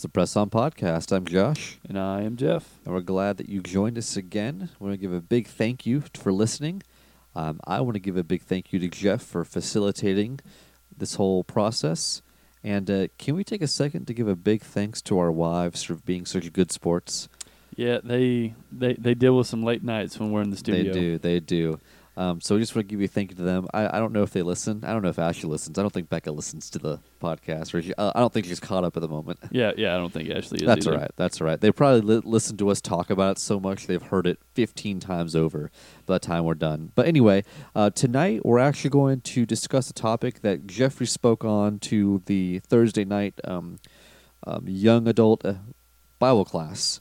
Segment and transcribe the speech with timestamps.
[0.00, 1.14] It's the Press On Podcast.
[1.14, 2.78] I'm Josh, And I am Jeff.
[2.86, 4.70] and we're glad that you joined us again.
[4.78, 6.82] We want to give a big thank you for listening.
[7.36, 10.40] Um, I want to give a big thank you to Jeff for facilitating
[10.96, 12.22] this whole process.
[12.64, 15.82] And uh, can we take a second to give a big thanks to our wives
[15.82, 17.28] for being such good sports?
[17.76, 20.94] Yeah, they they they deal with some late nights when we're in the studio.
[20.94, 21.18] They do.
[21.18, 21.78] They do.
[22.20, 23.66] Um, so we just want to give you a thank you to them.
[23.72, 24.84] I, I don't know if they listen.
[24.84, 25.78] I don't know if Ashley listens.
[25.78, 27.72] I don't think Becca listens to the podcast.
[27.72, 29.38] Or she, uh, I don't think she's caught up at the moment.
[29.50, 29.94] Yeah, yeah.
[29.94, 30.66] I don't think Ashley is.
[30.66, 30.98] That's either.
[30.98, 31.10] right.
[31.16, 31.58] That's all right.
[31.58, 35.00] They probably li- listen to us talk about it so much they've heard it 15
[35.00, 35.70] times over
[36.04, 36.92] by the time we're done.
[36.94, 37.42] But anyway,
[37.74, 42.58] uh, tonight we're actually going to discuss a topic that Jeffrey spoke on to the
[42.60, 43.78] Thursday night um,
[44.46, 45.54] um, young adult uh,
[46.18, 47.00] Bible class.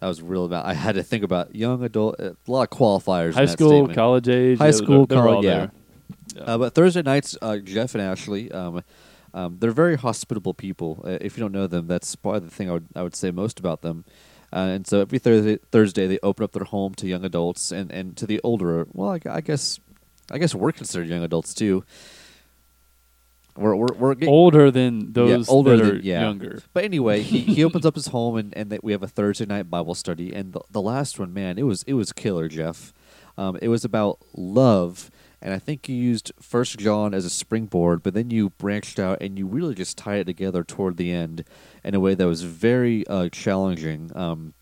[0.00, 0.64] That was real about.
[0.64, 2.20] I had to think about young adult.
[2.20, 3.28] Uh, a lot of qualifiers.
[3.28, 3.94] in High that school, statement.
[3.94, 4.58] college age.
[4.58, 5.56] High yeah, school, they're, they're all college, yeah.
[5.56, 5.70] there.
[6.36, 6.42] Yeah.
[6.42, 8.82] Uh, but Thursday nights, uh, Jeff and Ashley, um,
[9.34, 11.02] um, they're very hospitable people.
[11.04, 13.30] Uh, if you don't know them, that's probably the thing I would I would say
[13.30, 14.04] most about them.
[14.52, 17.90] Uh, and so every Thursday, Thursday they open up their home to young adults and,
[17.90, 18.86] and to the older.
[18.92, 19.78] Well, I, I guess
[20.30, 21.84] I guess we're considered young adults too.
[23.58, 26.22] We're we're, we're getting, older than those older that than- are yeah.
[26.22, 26.62] younger.
[26.72, 29.46] But anyway, he, he opens up his home and, and that we have a Thursday
[29.46, 30.32] night Bible study.
[30.32, 32.92] And the, the last one, man, it was it was killer, Jeff.
[33.36, 38.02] Um, it was about love, and I think you used First John as a springboard,
[38.02, 41.44] but then you branched out and you really just tied it together toward the end
[41.84, 44.10] in a way that was very uh, challenging.
[44.14, 44.54] Um,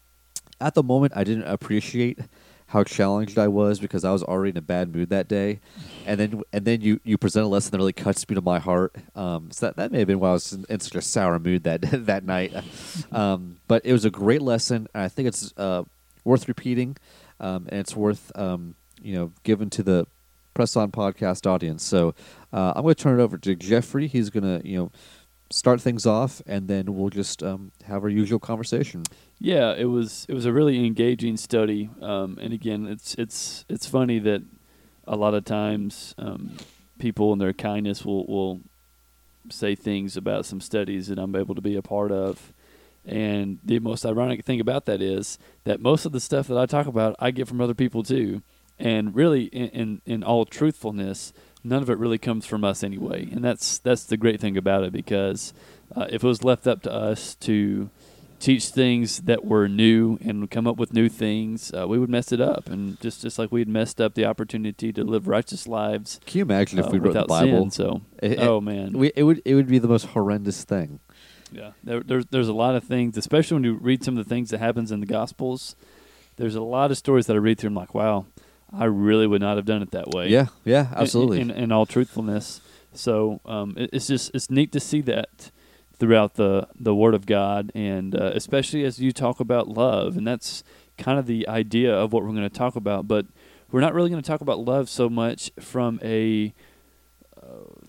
[0.60, 2.18] at the moment, I didn't appreciate
[2.68, 5.60] how challenged I was because I was already in a bad mood that day,
[6.04, 8.58] and then and then you you present a lesson that really cuts me to my
[8.58, 8.94] heart.
[9.14, 11.38] Um, so that, that may have been why I was in, in such a sour
[11.38, 12.52] mood that that night.
[13.12, 15.84] Um, but it was a great lesson, and I think it's uh,
[16.24, 16.96] worth repeating,
[17.38, 20.06] um, and it's worth um, you know given to the
[20.54, 21.84] press on podcast audience.
[21.84, 22.14] So
[22.52, 24.08] uh, I'm going to turn it over to Jeffrey.
[24.08, 24.90] He's going to you know
[25.50, 29.04] start things off, and then we'll just um, have our usual conversation.
[29.38, 31.90] Yeah, it was it was a really engaging study.
[32.00, 34.42] Um, and again, it's it's it's funny that
[35.06, 36.56] a lot of times um,
[36.98, 38.60] people in their kindness will will
[39.48, 42.52] say things about some studies that I'm able to be a part of.
[43.04, 46.66] And the most ironic thing about that is that most of the stuff that I
[46.66, 48.42] talk about, I get from other people too.
[48.78, 51.32] And really, in, in, in all truthfulness,
[51.66, 53.28] none of it really comes from us anyway.
[53.30, 55.52] And that's that's the great thing about it because
[55.94, 57.90] uh, if it was left up to us to
[58.38, 62.32] teach things that were new and come up with new things, uh, we would mess
[62.32, 62.68] it up.
[62.68, 66.42] And just just like we'd messed up the opportunity to live righteous lives Can you
[66.44, 67.62] imagine if uh, we wrote the Bible?
[67.62, 67.70] sin.
[67.70, 71.00] So, It- oh man, we, it would it would be the most horrendous thing.
[71.52, 74.28] yeah, there, there's there's a lot of things, especially when you read some of the
[74.28, 75.74] things that happens in the Gospels.
[76.36, 77.68] There's a lot of stories that I read through.
[77.68, 78.26] I'm like, wow,
[78.72, 80.28] I really would not have done it that way.
[80.28, 81.40] Yeah, yeah, absolutely.
[81.40, 82.60] In, in, all truthfulness,
[82.92, 85.50] so um, it, it's just it's neat to see that
[85.98, 90.26] throughout the the Word of God, and uh, especially as you talk about love, and
[90.26, 90.64] that's
[90.98, 93.06] kind of the idea of what we're going to talk about.
[93.06, 93.26] But
[93.70, 96.52] we're not really going to talk about love so much from a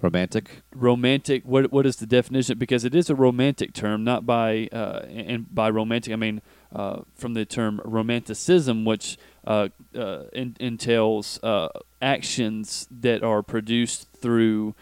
[0.02, 0.62] Romantic.
[0.76, 5.06] romantic what what is the definition because it is a romantic term not by uh,
[5.09, 11.40] and by romantic I mean uh, from the term romanticism which uh, uh, in, entails
[11.41, 11.69] uh,
[12.02, 14.75] actions that are produced through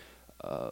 [0.43, 0.71] uh,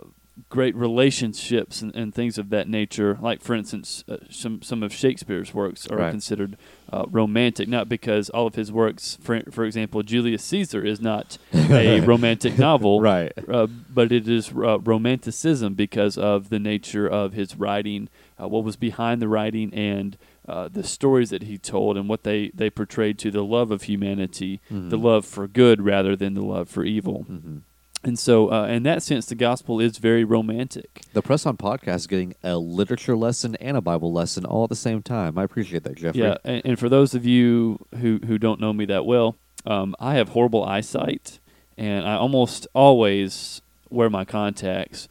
[0.49, 4.91] great relationships and, and things of that nature like for instance uh, some some of
[4.91, 6.09] Shakespeare's works are Right.
[6.11, 6.57] considered
[6.91, 11.37] uh, romantic not because all of his works for for example Julius Caesar is not
[11.53, 13.31] a romantic novel Right.
[13.47, 18.09] uh, but it is uh, romanticism because of the nature of his writing,
[18.41, 20.17] uh, what was behind the writing, and
[20.47, 23.83] uh, the stories that he told, and what they, they portrayed to the love of
[23.83, 25.03] humanity, the Mhm.
[25.03, 27.23] love for good rather than the love for evil.
[27.23, 27.57] hmm
[28.05, 31.03] And so, uh, in that sense, the gospel is very romantic.
[31.13, 34.69] The Press On podcast is getting a literature lesson and a Bible lesson all at
[34.69, 35.37] the same time.
[35.37, 36.19] I appreciate that, Jeffrey.
[36.21, 39.95] Yeah, and, and for those of you who, who don't know me that well, um,
[40.01, 41.39] I have horrible eyesight,
[41.77, 45.07] and I almost always wear my contacts.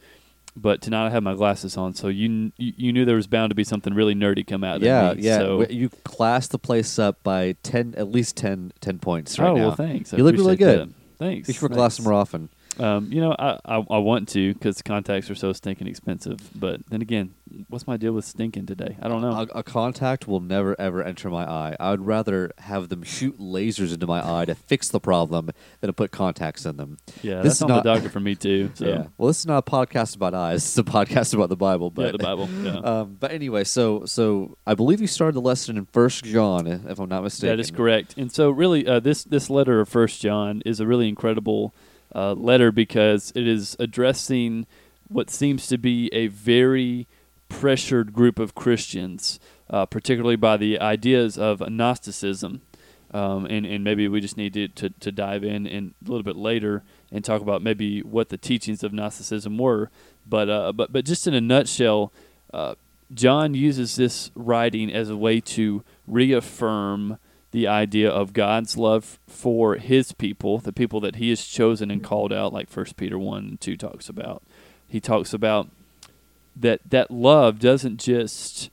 [0.55, 3.55] But tonight I have my glasses on, so you you knew there was bound to
[3.55, 5.21] be something really nerdy come out yeah, me.
[5.23, 5.37] yeah.
[5.39, 9.55] So, You classed the place up by ten, at least 10, 10 points right oh
[9.55, 9.67] now.
[9.67, 10.13] well, thanks.
[10.13, 10.89] I You look really good.
[10.89, 10.95] that.
[11.17, 11.47] Thanks.
[11.47, 12.49] You should glasses more often.
[12.79, 16.39] Um, you know, I, I I want to because contacts are so stinking expensive.
[16.59, 17.35] But then again,
[17.69, 18.97] what's my deal with stinking today?
[19.01, 19.31] I don't know.
[19.31, 21.75] A, a contact will never ever enter my eye.
[21.79, 25.87] I would rather have them shoot lasers into my eye to fix the problem than
[25.87, 26.97] to put contacts in them.
[27.21, 28.71] yeah, this that's is not- the doctor for me too.
[28.75, 29.05] So Yeah.
[29.17, 30.63] Well, this is not a podcast about eyes.
[30.63, 31.91] It's a podcast about the Bible.
[31.91, 32.49] But yeah, the Bible.
[32.49, 32.79] Yeah.
[32.83, 36.99] Um, but anyway, so so I believe you started the lesson in First John, if
[36.99, 37.55] I'm not mistaken.
[37.55, 38.15] That is correct.
[38.17, 41.73] And so, really, uh, this this letter of First John is a really incredible
[42.15, 44.65] uh, letter because it is addressing
[45.07, 47.07] what seems to be a very
[47.49, 49.39] pressured group of Christians,
[49.69, 52.61] uh, particularly by the ideas of Gnosticism.
[53.11, 56.23] Um, and, and maybe we just need to, to, to dive in, in a little
[56.23, 56.81] bit later
[57.11, 59.91] and talk about maybe what the teachings of Gnosticism were.
[60.27, 62.11] But, uh, but, but just in a nutshell,
[62.51, 62.73] uh,
[63.13, 67.19] John uses this writing as a way to reaffirm
[67.53, 72.03] the idea of God's love for his people, the people that he has chosen and
[72.03, 74.41] called out, like First Peter 1 and 2 talks about.
[74.87, 75.69] He talks about
[76.55, 78.71] that that love doesn't just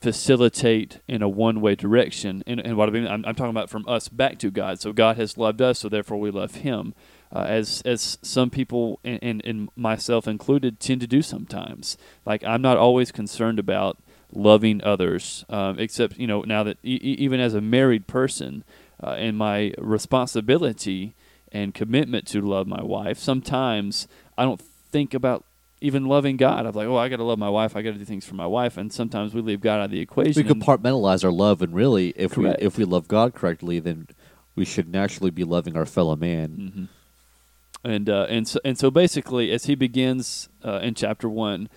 [0.00, 2.44] facilitate in a one way direction.
[2.46, 4.80] And, and what I mean, I'm, I'm, talking about from us back to God.
[4.80, 6.94] So God has loved us, so therefore we love Him.
[7.34, 11.96] Uh, as as some people and, and, and myself included tend to do sometimes.
[12.24, 13.98] Like I'm not always concerned about
[14.32, 18.64] loving others, um, except you know now that e- even as a married person,
[19.02, 21.14] uh, and my responsibility
[21.50, 24.08] and commitment to love my wife, sometimes
[24.38, 25.44] I don't think about
[25.80, 26.64] even loving God.
[26.64, 27.74] I'm like, oh, I got to love my wife.
[27.74, 28.76] I got to do things for my wife.
[28.76, 30.46] And sometimes we leave God out of the equation.
[30.46, 32.60] We compartmentalize our love, and really, if Correct.
[32.60, 34.08] we if we love God correctly, then
[34.54, 36.48] we should naturally be loving our fellow man.
[36.48, 36.84] Mm-hmm.
[37.84, 41.68] And uh, and so and so basically, as he begins uh, in chapter one,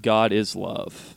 [0.00, 1.16] God is love.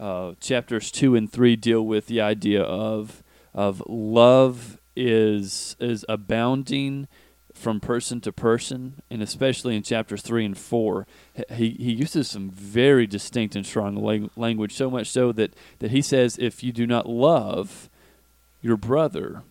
[0.00, 3.22] Uh, chapters two and three deal with the idea of
[3.54, 7.06] of love is is abounding
[7.60, 11.06] from person to person, and especially in chapters three and four,
[11.50, 16.00] he, he uses some very distinct and strong language, so much so that, that he
[16.00, 17.90] says, if you do not love
[18.62, 19.42] your brother,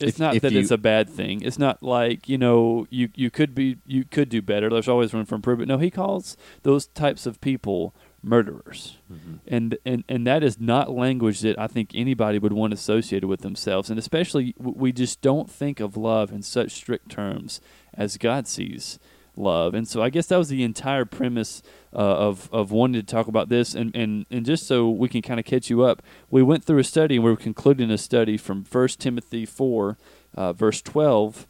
[0.00, 1.42] it's if, not if that you, it's a bad thing.
[1.42, 4.68] It's not like you know you you could be you could do better.
[4.68, 5.68] There's always room for improvement.
[5.68, 8.96] No, he calls those types of people murderers.
[9.12, 9.34] Mm-hmm.
[9.46, 13.40] And, and and that is not language that I think anybody would want associated with
[13.40, 13.90] themselves.
[13.90, 17.60] And especially we just don't think of love in such strict terms
[17.92, 18.98] as God sees
[19.36, 19.74] love.
[19.74, 21.62] And so I guess that was the entire premise
[21.92, 23.74] uh, of of wanting to talk about this.
[23.74, 26.78] And and and just so we can kind of catch you up, we went through
[26.78, 29.98] a study and we were concluding a study from First Timothy four,
[30.34, 31.46] uh, verse twelve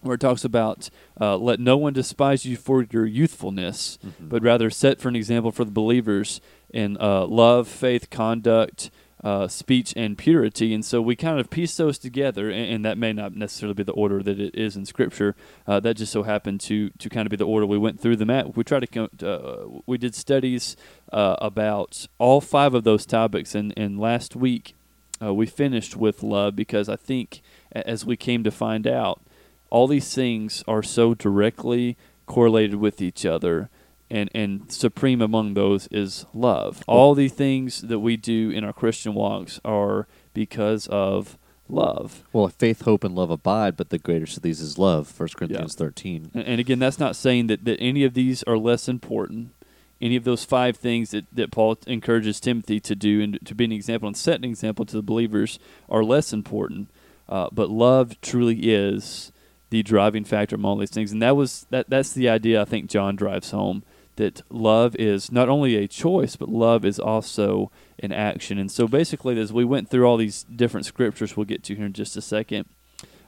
[0.00, 0.90] where it talks about
[1.20, 4.28] uh, let no one despise you for your youthfulness, mm-hmm.
[4.28, 6.40] but rather set for an example for the believers
[6.70, 8.90] in uh, love, faith, conduct,
[9.24, 10.72] uh, speech, and purity.
[10.72, 13.82] And so we kind of piece those together, and, and, that may not necessarily be
[13.82, 15.34] the order that it is in Scripture.
[15.66, 18.16] Uh, that just so happened to to kind of be the order we went through
[18.16, 18.56] them at.
[18.56, 20.76] We tried to uh, we did studies
[21.12, 24.74] uh, about all five of those topics, and and last week
[25.20, 27.42] we finished with love because I think
[27.72, 29.20] as we came to find out
[29.70, 33.70] all these things are so directly correlated with each other
[34.10, 36.82] and and supreme among those is love.
[36.86, 41.38] All the things that we do in our Christian walks are because of
[41.68, 42.24] love.
[42.32, 45.08] Well, faith, hope, and love abide, but the greatest of these is love.
[45.08, 45.84] First Corinthians yeah.
[45.84, 46.30] thirteen.
[46.34, 49.52] And, and, again, that's not saying that, that any of these are less important.
[50.00, 53.64] Any of those five things that, that Paul encourages Timothy to do and to be
[53.64, 56.88] an example and set an example to the believers are less important.
[57.28, 59.32] Uh, but love truly is
[59.70, 61.12] the driving factor of all these things.
[61.12, 63.82] And that was that that's the idea I think John drives home
[64.16, 67.70] that love is not only a choice, but love is also
[68.00, 68.58] an action.
[68.58, 71.86] And so basically as we went through all these different scriptures we'll get to here
[71.86, 72.68] in just a second,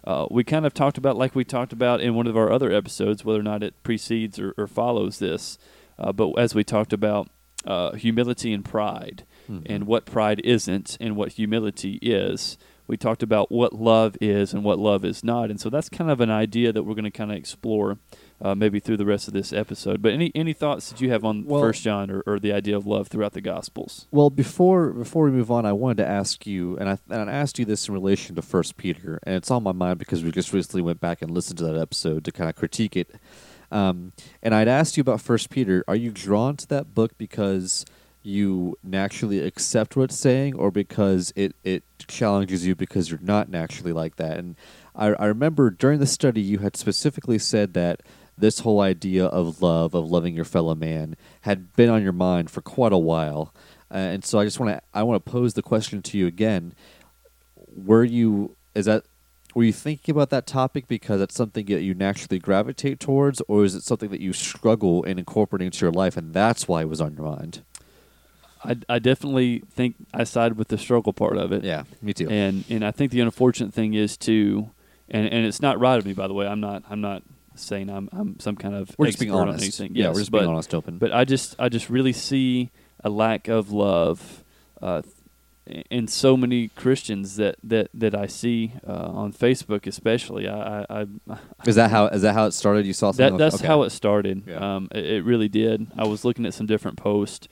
[0.05, 2.73] uh, we kind of talked about like we talked about in one of our other
[2.73, 5.59] episodes, whether or not it precedes or, or follows this.
[5.99, 7.29] Uh, but as we talked about
[7.67, 9.71] uh, humility and pride, mm-hmm.
[9.71, 12.57] and what pride isn't, and what humility is,
[12.91, 16.11] we talked about what love is and what love is not, and so that's kind
[16.11, 17.99] of an idea that we're going to kind of explore
[18.43, 20.03] uh, maybe through the rest of this episode.
[20.03, 22.77] But any any thoughts that you have on well, First John or, or, the idea
[22.77, 24.09] of love throughout the Gospels?
[24.11, 27.33] Well, before before we move on, I wanted to ask you, and I and I
[27.33, 30.33] asked you this in relation to First Peter, and it's on my mind because we
[30.33, 33.15] just recently went back and listened to that episode to kind of critique it.
[33.71, 35.85] Um, and I'd asked you about First Peter.
[35.87, 37.85] Are you drawn to that book because
[38.23, 43.93] you naturally accept what's saying or because it, it challenges you because you're not naturally
[43.93, 44.37] like that.
[44.37, 44.57] And
[44.95, 48.03] I, I remember during the study you had specifically said that
[48.37, 52.51] this whole idea of love, of loving your fellow man, had been on your mind
[52.51, 53.55] for quite a while.
[53.91, 56.27] Uh, and so I just want to I want to pose the question to you
[56.27, 56.75] again.
[57.75, 59.05] Were you is that
[59.55, 63.65] were you thinking about that topic because it's something that you naturally gravitate towards, or
[63.65, 66.89] is it something that you struggle in incorporating into your life, and that's why it
[66.89, 67.63] was on your mind?
[68.65, 71.65] I, I definitely think I side with the struggle part of it.
[71.65, 72.29] Yeah, me too.
[72.29, 74.71] And and I think the unfortunate thing is too,
[75.09, 76.47] and and it's not right of me by the way.
[76.47, 77.23] I'm not I'm not
[77.55, 79.81] saying I'm I'm some kind of we're just being honest.
[79.81, 80.99] Yeah, yes, we're just but, being honest, open.
[80.99, 82.71] But I just I just really see
[83.03, 84.45] a lack of love,
[84.83, 85.03] uh,
[85.91, 90.49] in so many Christians that that that I see uh, on Facebook, especially.
[90.49, 92.87] I, I, I Is that how is that how it started?
[92.87, 93.37] You saw something.
[93.37, 93.67] that that's okay.
[93.67, 94.45] how it started.
[94.47, 94.77] Yeah.
[94.77, 95.87] Um, it, it really did.
[95.97, 97.49] I was looking at some different posts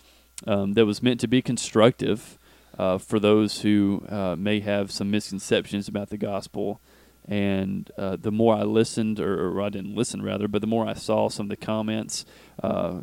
[0.47, 2.39] um, that was meant to be constructive
[2.79, 6.81] uh, for those who uh, may have some misconceptions about the gospel.
[7.27, 10.87] And uh, the more I listened, or, or I didn't listen rather, but the more
[10.87, 12.25] I saw some of the comments,
[12.63, 13.01] uh,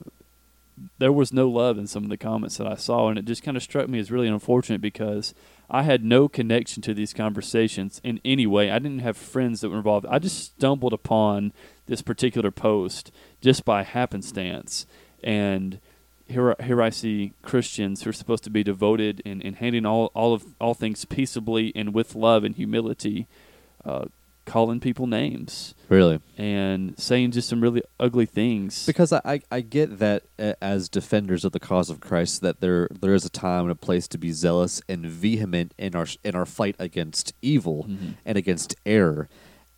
[0.98, 3.44] there was no love in some of the comments that I saw, and it just
[3.44, 5.34] kind of struck me as really unfortunate because
[5.70, 8.72] I had no connection to these conversations in any way.
[8.72, 10.06] I didn't have friends that were involved.
[10.10, 11.54] I just stumbled upon
[11.86, 13.12] this particular post
[13.42, 14.86] just by happenstance,
[15.24, 15.80] and
[16.28, 20.12] here, here I see Christians who are supposed to be devoted and, and handing all,
[20.14, 23.28] all of all things peaceably and with love and humility,
[23.84, 24.06] uh,
[24.46, 28.86] calling people names really and saying just some really ugly things.
[28.86, 32.62] because I, I I get that uh, as defenders of the cause of Christ that
[32.62, 36.06] there there is a time and a place to be zealous and vehement in our
[36.24, 38.18] in our fight against evil Mhm.
[38.24, 39.28] and against error,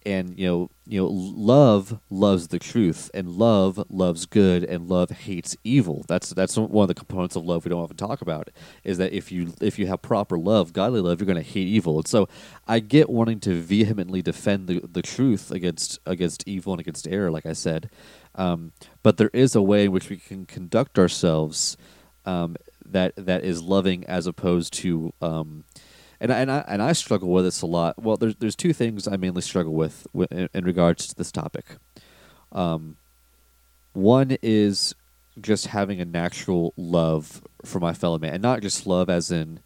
[0.08, 5.10] and you know you know love loves the truth and love loves good and love
[5.10, 6.06] hates evil.
[6.08, 8.50] That's that's one of the components of love we don't often talk about
[8.86, 11.68] is that if you if you have proper love, godly love, you're going to hate
[11.68, 11.98] evil.
[11.98, 12.30] And so
[12.68, 17.30] I get wanting to vehemently defend the the truth against against evil and against error,
[17.30, 17.90] like I said.
[18.36, 18.72] Um,
[19.04, 21.76] but there is a way in which we can conduct ourselves
[22.26, 25.66] um, that that is loving as opposed to um,
[26.20, 28.02] and I, and I and I struggle with this a lot.
[28.02, 31.32] Well, there's there's two things I mainly struggle with, wi- in, in regards to this
[31.32, 31.66] topic.
[32.52, 32.98] Um,
[33.94, 34.96] one is
[35.40, 39.60] just having a natural love for my fellow man, and not just love as in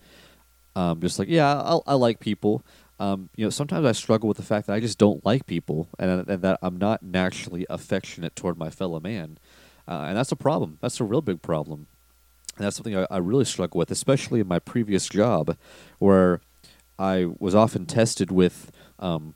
[0.76, 2.64] um, just like yeah, I, I like people.
[3.00, 5.90] Um, you know, sometimes I struggle with the fact that I just don't like people,
[5.98, 9.40] and, and that I'm not naturally affectionate toward my fellow man,
[9.88, 10.78] uh, and that's a problem.
[10.82, 11.88] That's a real big problem.
[12.62, 15.58] And that's something I, I really struggle with, especially in my previous job,
[15.98, 16.42] where
[17.00, 19.34] I was often tested with um,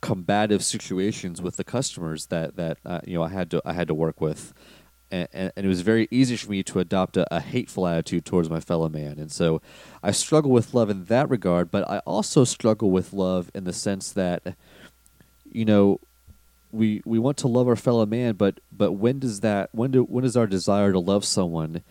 [0.00, 3.86] combative situations with the customers that that uh, you know I had to I had
[3.86, 4.52] to work with,
[5.12, 8.50] and, and, it was very easy for me to adopt a, a hateful attitude towards
[8.50, 9.62] my fellow man, and so
[10.02, 11.70] I struggle with love in that regard.
[11.70, 14.56] But I also struggle with love in the sense that,
[15.48, 16.00] you know,
[16.72, 20.02] we we want to love our fellow man, but but when does that when do
[20.02, 21.84] when does our desire to love someone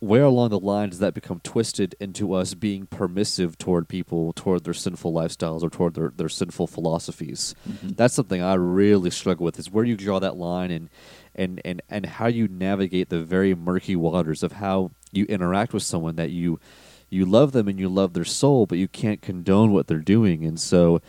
[0.00, 4.64] where along the line does that become twisted into us being permissive toward people, toward
[4.64, 7.54] their sinful lifestyles, or toward their, their sinful philosophies?
[7.68, 7.96] Mhm.
[7.96, 9.58] That's something I really struggle with.
[9.58, 10.90] Is where you draw that line and
[11.34, 15.82] and and and how you navigate the very murky waters of how you interact with
[15.82, 16.60] someone that you
[17.08, 20.44] you love them and you love their soul, but you can't condone what they're doing,
[20.44, 21.00] and so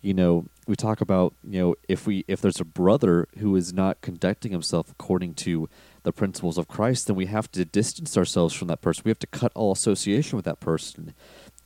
[0.00, 3.72] you know we talk about you know if we if there's a brother who is
[3.72, 5.68] not conducting himself according to
[6.02, 9.02] the principles of Christ, then we have to distance ourselves from that person.
[9.04, 11.14] We have to cut all association with that person.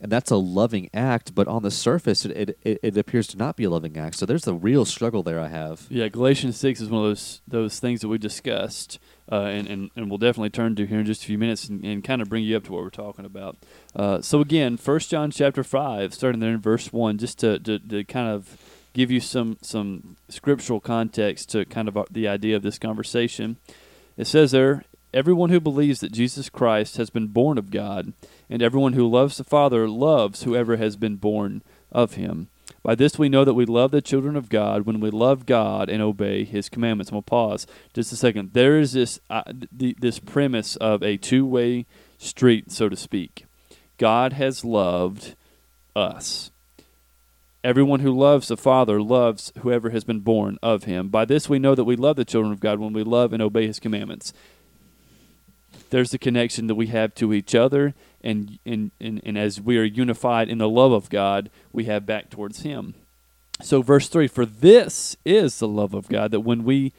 [0.00, 3.56] And that's a loving act, but on the surface, it, it, it appears to not
[3.56, 4.16] be a loving act.
[4.16, 5.86] So there's a real struggle there I have.
[5.88, 8.98] Yeah, Galatians six is one of those those things that we discussed,
[9.32, 11.82] uh, and, and and we'll definitely turn to here in just a few minutes and,
[11.84, 13.56] and kind of bring you up to what we're talking about.
[13.96, 17.78] Uh, so again, First John chapter five, starting there in verse one, just to, to
[17.78, 18.58] to kind of
[18.92, 23.56] give you some some scriptural context to kind of the idea of this conversation.
[24.16, 28.12] It says there, everyone who believes that Jesus Christ has been born of God,
[28.48, 32.48] and everyone who loves the Father loves whoever has been born of him.
[32.84, 35.88] By this we know that we love the children of God when we love God
[35.88, 37.10] and obey His commandments.
[37.10, 38.52] I'm gonna pause just a second.
[38.52, 39.42] There is this uh,
[39.78, 41.86] th- this premise of a two way
[42.18, 43.46] street, so to speak.
[43.96, 45.34] God has loved
[45.96, 46.50] us.
[47.64, 51.08] Everyone who loves the Father loves whoever has been born of Him.
[51.08, 53.42] By this we know that we love the children of God when we love and
[53.42, 54.34] obey His commandments.
[55.88, 59.78] There's the connection that we have to each other, and, and, and, and as we
[59.78, 62.94] are unified in the love of God, we have back towards Him.
[63.62, 66.92] So, verse three: For this is the love of God that when we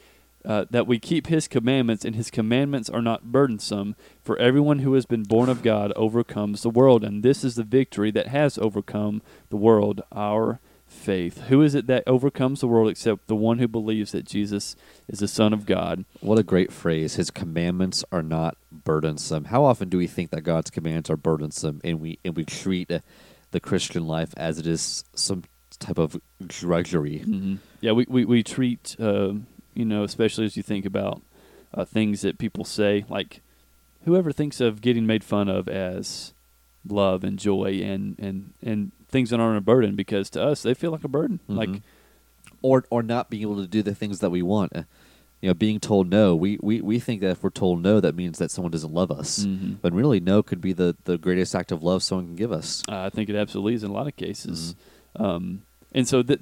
[0.44, 3.94] uh, that we keep His commandments, and His commandments are not burdensome.
[4.26, 7.62] For everyone who has been born of God overcomes the world, and this is the
[7.62, 11.42] victory that has overcome the world, our faith.
[11.42, 14.74] Who is it that overcomes the world except the one who believes that Jesus
[15.06, 16.04] is the Son of God?
[16.18, 17.14] What a great phrase.
[17.14, 19.44] His commandments are not burdensome.
[19.44, 22.90] How often do we think that God's commands are burdensome and we and we treat
[23.52, 25.44] the Christian life as it is some
[25.78, 27.18] type of drudgery?
[27.18, 29.34] hmm Yeah, we we we treat uh,
[29.74, 31.22] you know, especially as you think about
[31.72, 33.40] uh, things that people say, like
[34.06, 36.32] whoever thinks of getting made fun of as
[36.88, 40.72] love and joy and and and things that aren't a burden because to us they
[40.74, 41.40] feel like a burden.
[41.48, 41.82] Like Mhm.
[42.62, 44.74] or or not being able to do the things that we want.
[44.74, 44.84] Uh,
[45.42, 48.14] You know, being told no, we, we, we think that if we're told no, that
[48.16, 49.44] means that someone doesn't love us.
[49.44, 49.76] Mhm.
[49.82, 52.82] But really, no could be the, the greatest act of love someone can give us.
[52.88, 54.74] Uh, I think it absolutely is in a lot of cases.
[55.14, 55.22] Mm-hmm.
[55.24, 56.40] Um, and so that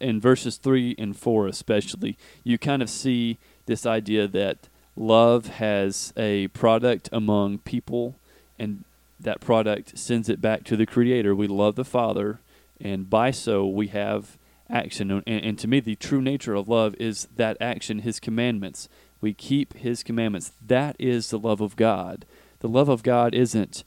[0.00, 4.66] in verses three and four, especially, you kind of see this idea that
[4.96, 8.16] love has a product among people,
[8.58, 8.84] and
[9.18, 11.34] that product sends it back to the Creator.
[11.34, 12.40] We love the Father,
[12.80, 14.36] and by so we have
[14.68, 15.10] action.
[15.10, 18.88] And, and to me, the true nature of love is that action, His commandments.
[19.20, 20.52] We keep His commandments.
[20.66, 22.24] That is the love of God.
[22.60, 23.84] The love of God isn't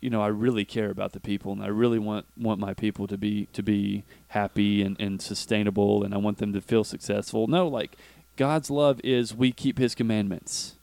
[0.00, 3.06] you know, I really care about the people and I really want, want my people
[3.06, 7.46] to be to be happy and, and sustainable and I want them to feel successful.
[7.46, 7.96] No, like
[8.36, 10.76] God's love is we keep his commandments.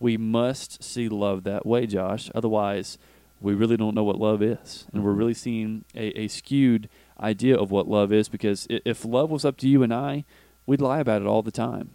[0.00, 2.30] We must see love that way, Josh.
[2.34, 2.98] Otherwise,
[3.40, 4.86] we really don't know what love is.
[4.92, 5.18] And we're Mhm.
[5.18, 6.88] really seeing a, a skewed
[7.20, 10.24] idea of what love is because if love was up to you and I,
[10.66, 11.90] we'd lie about it all the time.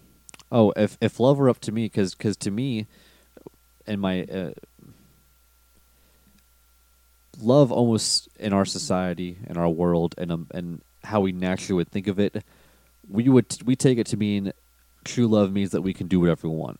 [0.52, 2.88] Oh, if if love were up to me, because to me,
[3.86, 4.52] in my uh,
[7.40, 11.92] love, almost in our society, in our world, and um, and how we naturally would
[11.92, 12.44] think of it,
[13.10, 14.52] we would we take it to mean
[15.10, 16.80] true love means that we can do whatever we want.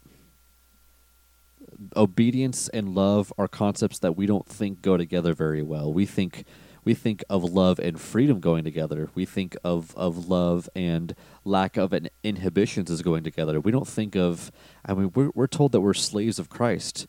[1.96, 5.92] Obedience and love are concepts that we don't think go together very well.
[5.94, 6.46] We think
[6.84, 9.10] we think of love and freedom going together.
[9.14, 13.60] We think of, of love and lack of an inhibitions as going together.
[13.60, 14.52] We don't think of,
[14.86, 17.06] I mean, we're, we're told that we're slaves of Christ.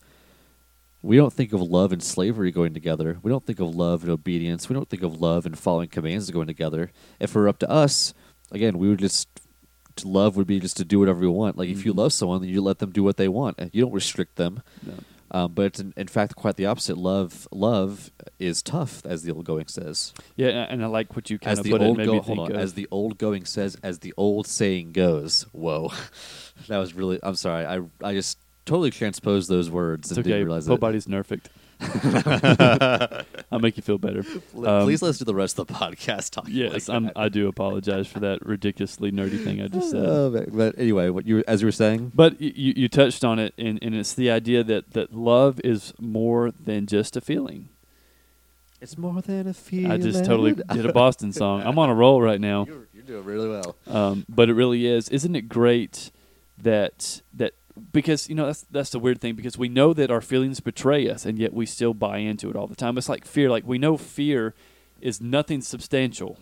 [1.01, 3.17] We don't think of love and slavery going together.
[3.23, 4.69] We don't think of love and obedience.
[4.69, 6.91] We don't think of love and following commands going together.
[7.19, 8.13] If it were up to us,
[8.51, 9.29] again, we would just,
[10.03, 11.57] love would be just to do whatever you want.
[11.57, 11.97] Like if you Mhm.
[11.97, 13.59] love someone, then you let them do what they want.
[13.73, 14.61] You don't restrict them.
[14.85, 14.93] No.
[15.33, 16.97] Um, but it's in, in fact quite the opposite.
[16.97, 20.13] Love, love is tough, as the old going says.
[20.35, 22.39] Yeah, and I like what you kind As of the put old Made go, hold
[22.39, 22.51] on.
[22.51, 25.45] of- As the old going says, as the old saying goes.
[25.53, 25.91] Whoa,
[26.67, 27.17] that was really.
[27.23, 27.65] I'm sorry.
[27.65, 30.29] I I just totally transposed those words it's and okay.
[30.33, 30.79] didn't realize Poor it.
[30.81, 31.41] body's nerfed.
[33.51, 34.23] I'll make you feel better.
[34.55, 36.53] Um, Please let's do the rest of the podcast talking.
[36.53, 37.11] Yes, like I'm.
[37.15, 40.05] I do apologize for that ridiculously nerdy thing I just said.
[40.05, 42.11] Uh, but, but anyway, what you as you were saying.
[42.13, 45.59] But y- you, you touched on it, and, and it's the idea that, that love
[45.63, 47.69] is more than just a feeling.
[48.79, 49.91] It's more than a feeling.
[49.91, 51.61] I just totally did a Boston song.
[51.63, 52.65] I'm on a roll right now.
[52.67, 53.75] You're, you're doing really well.
[53.87, 55.09] Um, but it really is.
[55.09, 56.11] Isn't it great
[56.57, 57.53] that that
[57.91, 61.09] because you know that's that's the weird thing because we know that our feelings betray
[61.09, 62.97] us and yet we still buy into it all the time.
[62.97, 63.49] It's like fear.
[63.49, 64.53] Like we know fear
[64.99, 66.37] is nothing substantial.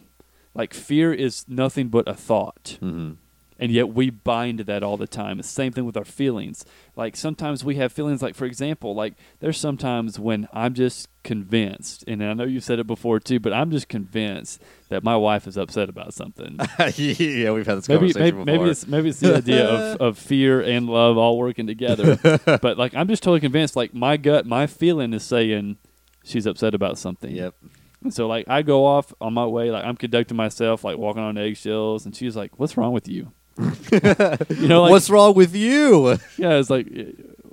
[0.53, 2.77] Like fear is nothing but a thought.
[2.81, 3.13] Mm-hmm.
[3.59, 5.39] And yet we bind into that all the time.
[5.39, 6.65] It's the same thing with our feelings.
[6.95, 12.03] Like sometimes we have feelings like for example, like there's sometimes when I'm just convinced,
[12.07, 15.47] and I know you've said it before too, but I'm just convinced that my wife
[15.47, 16.57] is upset about something.
[16.95, 18.45] yeah, we've had this maybe conversation maybe, before.
[18.45, 22.17] maybe it's maybe it's the idea of, of fear and love all working together.
[22.61, 25.77] but like I'm just totally convinced like my gut, my feeling is saying
[26.23, 27.33] she's upset about something.
[27.33, 27.55] Yep.
[28.01, 31.21] And so like I go off on my way, like I'm conducting myself, like walking
[31.21, 33.33] on eggshells, and she's like, "What's wrong with you?"
[34.49, 36.09] you know, like What's wrong with you?
[36.37, 36.87] yeah, it's like,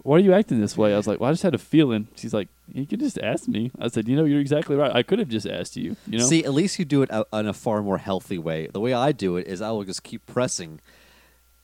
[0.03, 0.95] why are you acting this way?
[0.95, 2.07] I was like, well, I just had a feeling.
[2.15, 3.71] She's like, you could just ask me.
[3.81, 4.95] I said, you know, you're exactly right.
[4.95, 5.97] I could have just asked you.
[6.07, 8.69] You know, See, at least you do it o- in a far more healthy way.
[8.69, 10.81] The way I do it is I will just keep pressing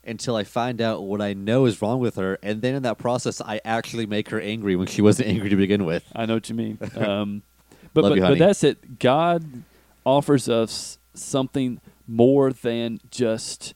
[0.05, 2.99] until I find out what I know is wrong with her, and then in that
[2.99, 6.05] process, I actually make her angry when she wasn't angry to begin with.
[6.15, 6.79] I know what you mean.
[6.97, 7.43] Um,
[7.95, 8.99] but but, you, but that's it.
[8.99, 9.45] God
[10.05, 13.75] offers us something more than just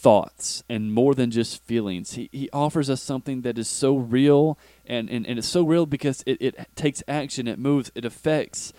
[0.00, 2.14] thoughts and more than just feelings.
[2.14, 5.84] He, he offers us something that is so real, and, and, and it's so real
[5.84, 8.72] because it, it takes action, it moves, it affects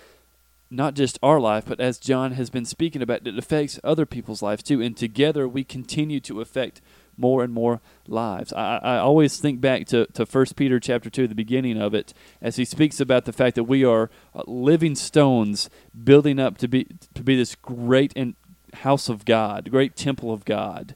[0.71, 4.41] not just our life, but as John has been speaking about, it affects other people's
[4.41, 4.81] lives too.
[4.81, 6.81] And together we continue to affect
[7.17, 8.53] more and more lives.
[8.53, 12.13] I, I always think back to, to 1 Peter chapter 2, the beginning of it,
[12.41, 15.69] as he speaks about the fact that we are uh, living stones
[16.03, 18.35] building up to be, to be this great and
[18.75, 20.95] house of God, great temple of God.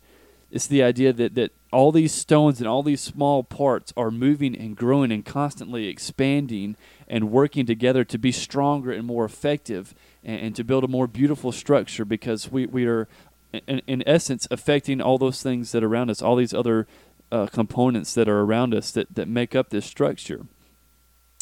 [0.56, 4.56] It's the idea that, that all these stones and all these small parts are moving
[4.56, 6.78] and growing and constantly expanding
[7.10, 11.08] and working together to be stronger and more effective and, and to build a more
[11.08, 13.10] beautiful structure because we, we are,
[13.68, 16.88] in, in essence, affecting all those things that are around us, all these other
[17.34, 20.46] uh, components that are around us that, that make up this structure.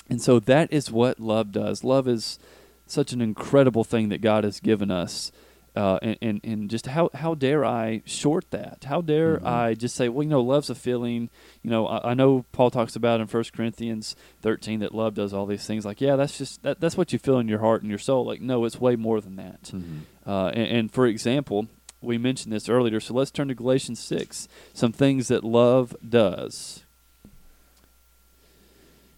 [0.10, 1.84] And so that is what love does.
[1.84, 2.39] Love is
[2.88, 5.32] such an incredible thing that God has given us.
[5.76, 8.84] Uh, and, and, and just how, how dare I short that?
[8.86, 9.46] How dare Mhm.
[9.48, 11.32] I just say, well, you know, love's a feeling.
[11.64, 15.34] You know, I, I know Paul talks about in 1 Corinthians 13 that love does
[15.34, 15.84] all these things.
[15.84, 18.24] Like, yeah, that's just, that, that's what you feel in your heart and your soul.
[18.24, 19.72] Like, no, it's way more than that.
[20.28, 21.68] Uh, and, and for example,
[22.02, 23.00] we mentioned this earlier.
[23.00, 24.48] So let's turn to Galatians 6.
[24.76, 26.83] Some things that love does.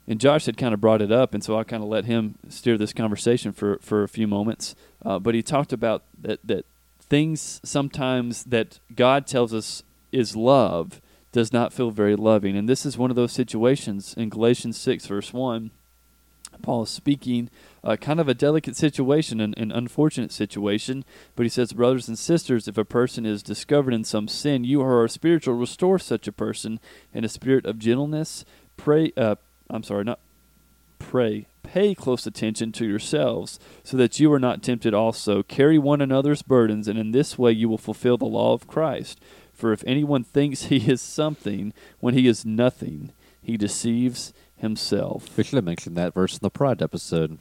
[0.08, 2.36] And Josh had kind of brought it up, and so I kind of let him
[2.48, 4.76] steer this conversation for, for a few moments.
[5.04, 6.66] Uh, but he talked about that, that
[7.00, 12.56] things sometimes that God tells us is love does not feel very loving.
[12.56, 15.72] And this is one of those situations in Galatians 6, verse 1.
[16.62, 17.50] Paul is speaking
[17.84, 21.04] uh, kind of a delicate situation, an, an unfortunate situation.
[21.36, 24.80] But he says, Brothers and sisters, if a person is discovered in some sin, you
[24.80, 26.80] who are spiritual, restore such a person
[27.14, 28.46] in a spirit of gentleness.
[28.78, 29.36] Pray, uh,
[29.70, 30.20] I'm sorry, not
[31.00, 31.48] pray.
[31.64, 35.44] Pay close attention to yourselves, so that you are not tempted also.
[35.44, 39.20] Carry one another's burdens, and in this way you will fulfill the law of Christ.
[39.54, 45.38] For if anyone thinks he is something when he is nothing, he deceives himself.
[45.38, 47.38] We should have mentioned that verse in the Pride episode.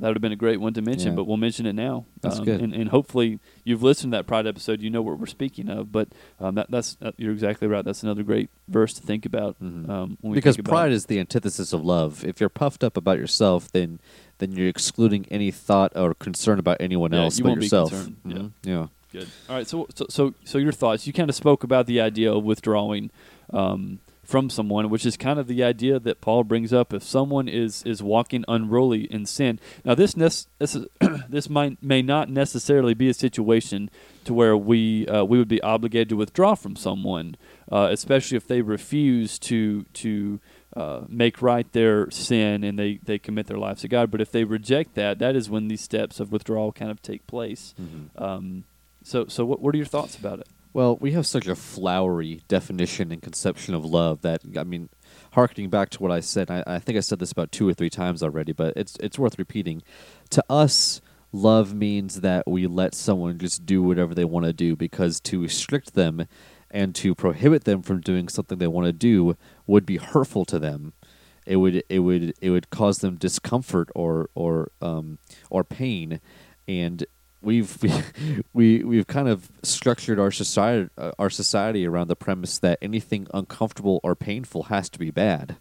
[0.00, 1.16] That would have been a great one to mention, Yeah.
[1.16, 2.06] but we'll mention it now.
[2.22, 2.62] That's um, good.
[2.62, 4.80] And, and hopefully you've listened to that Pride episode.
[4.80, 5.92] You know what we're speaking of.
[5.92, 6.08] But
[6.40, 7.84] um, that, that's uh, you're exactly right.
[7.84, 9.60] That's another great verse to think about.
[9.62, 9.88] Mhm.
[9.90, 12.24] Um, when we because think about pride is the antithesis of love.
[12.24, 14.00] If you're puffed up about yourself, then
[14.38, 17.90] then you're excluding any thought or concern about anyone Yeah, else you but yourself.
[17.90, 18.16] concerned.
[18.24, 18.48] Yeah.
[18.64, 18.86] Yeah.
[19.12, 19.28] Good.
[19.50, 19.68] All right.
[19.68, 21.06] So, so, so, so your thoughts.
[21.06, 23.10] You kind of spoke about the idea of withdrawing
[23.52, 26.92] um, from someone, which is kind of the idea that Paul brings up.
[26.92, 30.86] If someone is is walking unruly in sin, now this nec- this is,
[31.28, 33.90] this might may not necessarily be a situation
[34.24, 37.36] to where we uh, we would be obligated to withdraw from someone,
[37.70, 40.40] uh, especially if they refuse to to.
[40.74, 44.10] Uh, make right their sin and they, they commit their lives to God.
[44.10, 47.26] But if they reject that, that is when these steps of withdrawal kind of take
[47.26, 47.74] place.
[47.78, 48.08] Mhm.
[48.18, 48.64] Um,
[49.04, 50.48] so, so what, what are your thoughts about it?
[50.74, 54.88] Well, we have such a flowery definition and conception of love that I mean,
[55.32, 57.74] harkening back to what I said, I, I think I said this about two or
[57.74, 59.82] three times already, but it's it's worth repeating.
[60.30, 64.74] To us, love means that we let someone just do whatever they want to do
[64.74, 66.26] because to restrict them
[66.70, 70.58] and to prohibit them from doing something they want to do would be hurtful to
[70.58, 70.94] them.
[71.44, 75.18] It would it would it would cause them discomfort or or um,
[75.50, 76.20] or pain,
[76.66, 77.04] and
[77.42, 77.76] we've
[78.52, 83.26] we we've kind of structured our society uh, our society around the premise that anything
[83.34, 85.56] uncomfortable or painful has to be bad.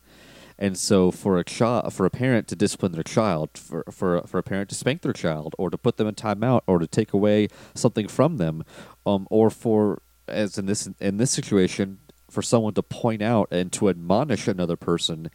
[0.58, 4.38] And so, for a child, for a parent to discipline their child, for for for
[4.38, 7.13] a parent to spank their child, or to put them in timeout, or to take
[7.13, 8.63] away something from them,
[9.06, 11.98] um, or for as in this in this situation,
[12.30, 15.32] for someone to point out and to admonish another person,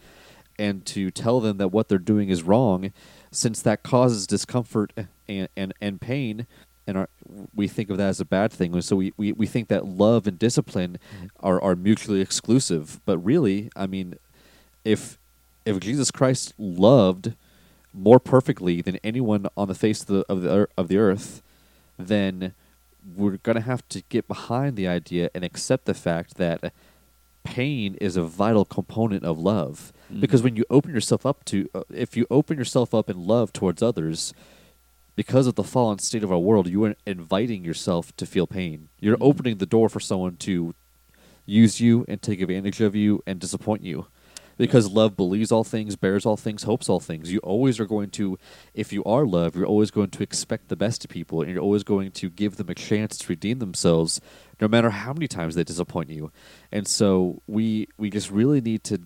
[0.61, 2.93] and to tell them that what they're doing is wrong,
[3.37, 4.93] since that causes discomfort
[5.29, 6.47] and and, and pain,
[6.87, 7.09] and our,
[7.55, 8.81] we think of that as a bad thing.
[8.81, 10.99] So we, we, we think that love and discipline
[11.41, 13.01] are, are mutually exclusive.
[13.05, 14.15] But really, I mean,
[14.85, 15.19] if
[15.65, 17.35] if Jesus Christ loved
[17.93, 21.43] more perfectly than anyone on the face of the of the, of the earth,
[21.99, 22.55] then
[23.17, 26.73] we're going to have to get behind the idea and accept the fact that
[27.45, 29.93] pain is a vital component of love.
[30.21, 30.45] Because Mhm.
[30.45, 33.83] when you open yourself up to, uh, if you open yourself up in love towards
[33.83, 34.33] others,
[35.17, 38.89] because of the fallen state of our world, you are inviting yourself to feel pain.
[39.01, 39.23] You're Mhm.
[39.23, 40.75] opening the door for someone to
[41.47, 44.07] use you and take advantage of you and disappoint you.
[44.59, 47.31] Because love believes all things, bears all things, hopes all things.
[47.31, 48.39] You always are going to,
[48.73, 51.63] if you are love, you're always going to expect the best of people, and you're
[51.63, 54.19] always going to give them a chance to redeem themselves,
[54.59, 56.33] no matter how many times they disappoint you.
[56.73, 59.03] And so we we just really need to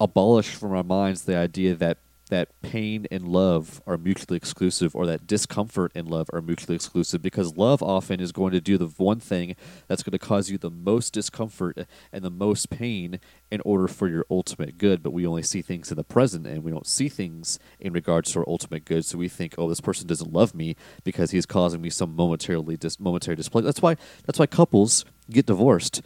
[0.00, 5.06] abolish from our minds the idea that that pain and love are mutually exclusive or
[5.06, 8.86] that discomfort and love are mutually exclusive because love often is going to do the
[8.96, 9.56] one thing
[9.86, 14.08] that's going to cause you the most discomfort and the most pain in order for
[14.08, 15.02] your ultimate good.
[15.02, 18.32] But we only see things in the present and we don't see things in regards
[18.32, 19.04] to our ultimate good.
[19.04, 22.76] So we think oh this person doesn't love me because he's causing me some momentarily
[22.76, 23.62] dis- momentary display.
[23.62, 26.02] That's why that's why couples get divorced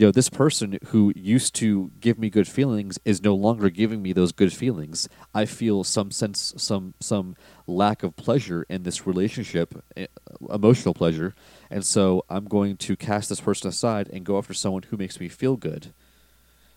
[0.00, 4.00] you know, this person who used to give me good feelings is no longer giving
[4.00, 5.10] me those good feelings.
[5.34, 7.36] I feel some sense, some some
[7.66, 10.06] lack of pleasure in this relationship, eh,
[10.48, 11.34] emotional pleasure,
[11.70, 15.20] and so I'm going to cast this person aside and go after someone who makes
[15.20, 15.92] me feel good.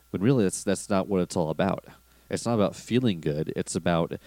[0.09, 1.85] When really, that's that's not what it's all about.
[2.29, 3.53] It's not about feeling good.
[3.55, 4.19] It's about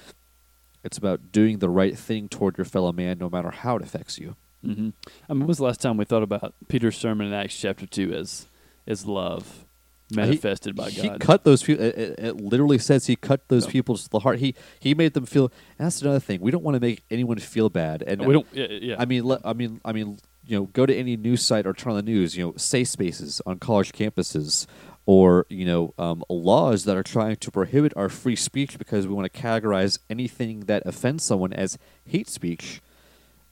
[0.83, 4.19] it's about doing the right thing toward your fellow man, no matter how it affects
[4.19, 4.37] you.
[4.65, 4.89] hmm
[5.29, 7.85] I mean, when was the last time we thought about Peter's sermon in Acts chapter
[7.85, 8.47] two as
[8.87, 9.65] as love
[10.11, 10.93] manifested by God.
[10.93, 11.85] he cut those people.
[11.85, 13.73] It, it, it literally says he cut those Yeah.
[13.73, 14.39] people to the heart.
[14.39, 15.47] He he made them feel.
[15.79, 16.41] And that's another thing.
[16.41, 18.03] We don't want to make anyone feel bad.
[18.07, 18.47] And we don't.
[18.53, 18.97] Yeah, yeah.
[18.99, 21.73] I mean, le, I mean, I mean, you know, go to any news site or
[21.73, 22.37] turn on the news.
[22.37, 24.67] You know, safe spaces on college campuses,
[25.07, 29.15] or you know, um, laws that are trying to prohibit our free speech because we
[29.15, 32.81] want to categorize anything that offends someone as hate speech.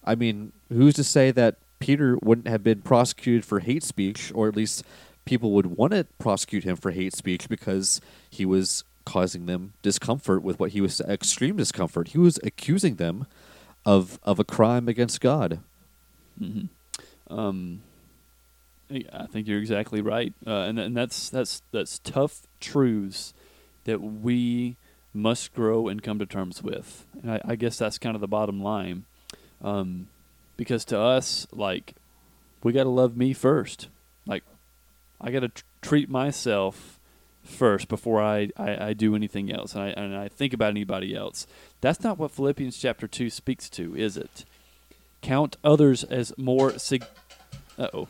[0.05, 4.47] I mean, who's to say that Peter wouldn't have been prosecuted for hate speech, or
[4.49, 4.85] at least
[5.25, 10.43] people would want to prosecute him for hate speech because he was causing them discomfort
[10.43, 12.09] with what he was extreme discomfort.
[12.09, 13.27] He was accusing them
[13.85, 15.61] of of a crime against God.
[16.39, 16.67] hmm
[17.29, 17.83] Um,
[18.91, 23.35] I I think you're exactly right, uh, and and that's that's that's tough truths
[23.85, 24.77] that we
[25.13, 27.07] must grow and come to terms with.
[27.23, 29.05] And I, I guess that's kind of the bottom line,
[29.63, 30.09] um,
[30.57, 31.95] because to us, like,
[32.63, 33.89] we got to love me first.
[35.21, 36.99] I got to tr- treat myself
[37.43, 41.15] first before I, I, I do anything else, and I and I think about anybody
[41.15, 41.47] else.
[41.81, 44.45] That's not what Philippians chapter two speaks to, is it?
[45.23, 47.05] Count others as more sig.
[47.79, 48.09] Uh oh,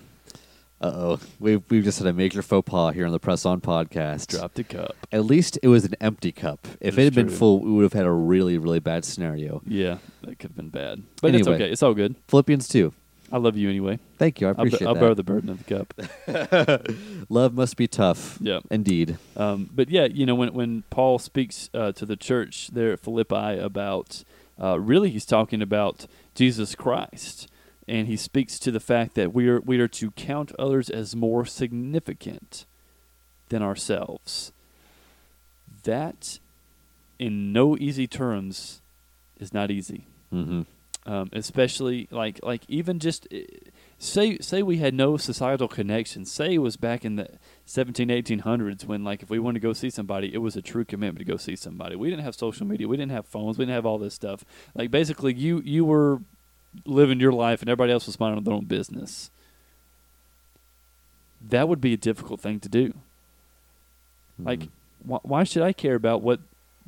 [0.80, 3.60] Uh oh, we've we've just had a major faux pas here on the Press On
[3.60, 4.26] podcast.
[4.28, 4.96] dropped a cup.
[5.12, 6.66] At least it was an empty cup.
[6.80, 9.62] If That's it had been full, we would have had a really really bad scenario.
[9.66, 11.70] Yeah, that could have been bad, but it's okay.
[11.70, 12.16] It's all good.
[12.28, 12.92] Philippians two.
[13.34, 13.98] I love you anyway.
[14.16, 14.46] Thank you.
[14.46, 15.00] I I'll, appreciate I'll that.
[15.00, 17.26] bear the burden of the cup.
[17.28, 18.38] Love must be tough.
[18.40, 18.60] Yeah.
[18.70, 19.18] Indeed.
[19.36, 23.00] Um, but yeah, you know, when when Paul speaks uh, to the church there at
[23.00, 24.22] Philippi about,
[24.62, 27.48] uh, really, he's talking about Jesus Christ,
[27.88, 31.16] and he speaks to the fact that we are we are to count others as
[31.16, 32.66] more significant
[33.48, 34.52] than ourselves.
[35.82, 36.38] That,
[37.18, 38.80] in no easy terms,
[39.40, 40.06] is not easy.
[40.32, 40.62] Mm-hmm.
[41.06, 43.38] Um, especially like like even just uh,
[43.98, 47.28] say say we had no societal connections say it was back in the
[47.66, 50.84] 17 1800s when like if we wanted to go see somebody it was a true
[50.84, 51.94] commitment to go see somebody.
[51.94, 52.88] We didn't have social media.
[52.88, 53.58] We didn't have phones.
[53.58, 54.44] We didn't have all this stuff.
[54.74, 56.20] Like basically you you were
[56.86, 59.30] living your life and everybody else was minding their own business.
[61.46, 62.94] That would be a difficult thing to do.
[64.38, 64.68] Like Mm-hmm.
[65.10, 66.40] why, why should i care about what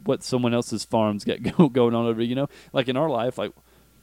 [0.05, 2.49] what someone else's farms got go, going on over you know?
[2.73, 3.53] Like in our life like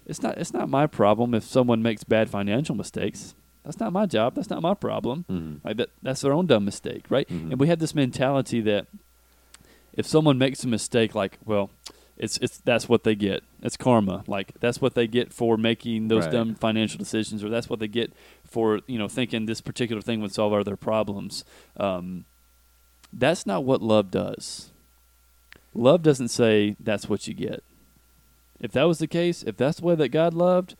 [0.06, 3.36] it's not it's not my problem if someone makes bad financial mistakes.
[3.64, 4.36] That's not my job.
[4.36, 5.26] That's not my problem.
[5.30, 5.60] Mhm.
[5.64, 7.28] like that that's their own dumb mistake right?
[7.30, 7.52] Mhm.
[7.52, 8.88] and we have this mentality that
[9.94, 11.70] if someone makes a mistake like well
[12.18, 13.44] it's it's that's what they get.
[13.64, 14.24] It's karma.
[14.28, 16.32] Like that's what they get for making those Right.
[16.34, 18.14] dumb financial decisions or that's what they get
[18.44, 21.44] for you know thinking this particular thing would solve all their problems.
[21.78, 22.26] Um,
[23.12, 24.72] that's not what love does.
[25.74, 27.64] Love doesn't say that's what you get
[28.64, 30.76] if that was the case if that's the way that god loved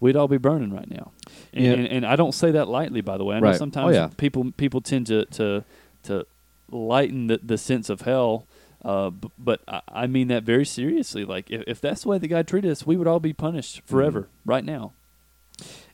[0.00, 1.12] we'd all be burning right now
[1.52, 1.72] and, Yeah.
[1.74, 3.54] and, and i don't say that lightly by the way i know Right.
[3.54, 4.08] Oh, sometimes yeah.
[4.16, 5.64] people people tend to to
[6.04, 6.26] to
[6.70, 8.46] lighten the, the sense of hell
[8.84, 12.18] uh, b- but I, I mean that very seriously like if, if that's the way
[12.18, 14.50] that god treated us we would all be punished forever Mm-hmm.
[14.50, 14.92] right now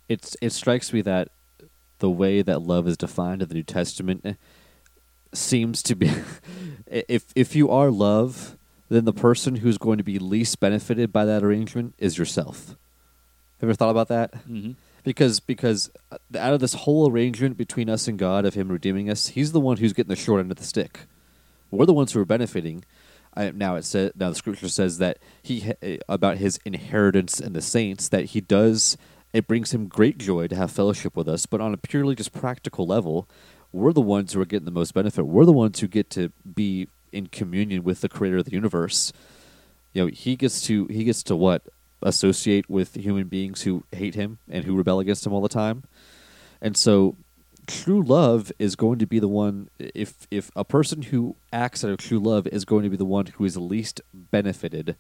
[0.09, 1.28] It's it strikes me that
[2.00, 4.35] the way that love is defined in the New Testament eh,
[5.33, 6.11] seems to be
[6.87, 8.57] if if you are love,
[8.92, 12.68] then the person who's going to be least benefited by that arrangement is yourself.
[12.68, 12.76] Have
[13.62, 14.33] you ever thought about that?
[14.33, 14.72] mm-hmm.
[15.05, 19.11] Because because uh, out of this whole arrangement between us and God of Him redeeming
[19.11, 21.00] us, He's the one who's getting the short end of the stick.
[21.70, 22.85] We're the ones who are benefiting.
[23.35, 27.52] I, now it says now the Scripture says that He eh, about His inheritance in
[27.52, 28.96] the saints that He does.
[29.33, 32.33] It brings Him great joy to have fellowship with us, but on a purely just
[32.33, 33.28] practical level,
[33.72, 35.24] we're the ones who are getting the most benefit.
[35.24, 39.12] We're the ones who get to be in communion with the Creator of the universe.
[39.92, 41.62] You know, He gets to He gets to what
[42.03, 45.85] associate with human beings who hate him and who rebel against him all the time.
[46.61, 47.16] And so
[47.66, 51.90] true love is going to be the one if if a person who acts out
[51.90, 54.96] of true love is going to be the one who is least benefited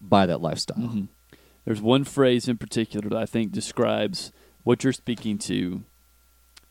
[0.00, 0.78] by that lifestyle.
[0.78, 1.08] Mhm.
[1.64, 4.32] There's one phrase in particular that I think describes
[4.64, 5.82] what you're speaking to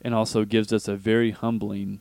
[0.02, 2.00] and also gives us a very humbling,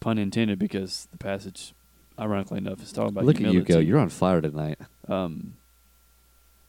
[0.00, 1.72] pun intended, because the passage,
[2.18, 3.78] ironically enough, is talking about Look at you go.
[3.78, 4.78] You're on fire tonight.
[5.08, 5.54] um,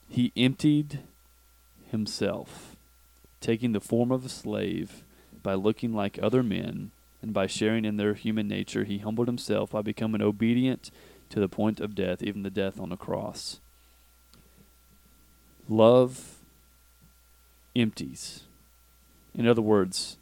[0.09, 0.99] he emptied
[1.91, 2.75] himself,
[3.41, 5.03] taking the form of a slave
[5.43, 9.71] by looking like other men, and by sharing in their human nature, he humbled himself
[9.71, 10.89] by becoming obedient
[11.29, 13.59] to the point of death, even the death on the cross.
[15.67, 16.37] Love
[17.75, 18.43] empties.
[19.35, 20.17] In other words,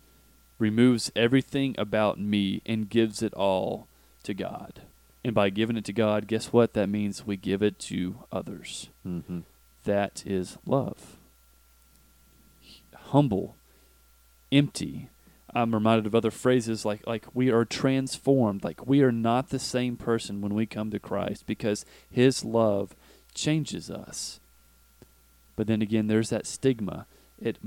[0.59, 3.87] removes everything about me and gives it all
[4.23, 4.81] to God.
[5.23, 6.73] And by giving it to God, guess what?
[6.73, 8.89] That means we give it to others.
[9.05, 9.39] Mm-hmm.
[9.83, 11.17] That is love.
[12.95, 13.55] Humble,
[14.51, 15.09] empty.
[15.53, 19.59] I'm reminded of other phrases like like we are transformed, like we are not the
[19.59, 22.95] same person when we come to Christ because his love
[23.33, 24.39] changes us.
[25.55, 27.05] But then again there's that stigma
[27.39, 27.57] it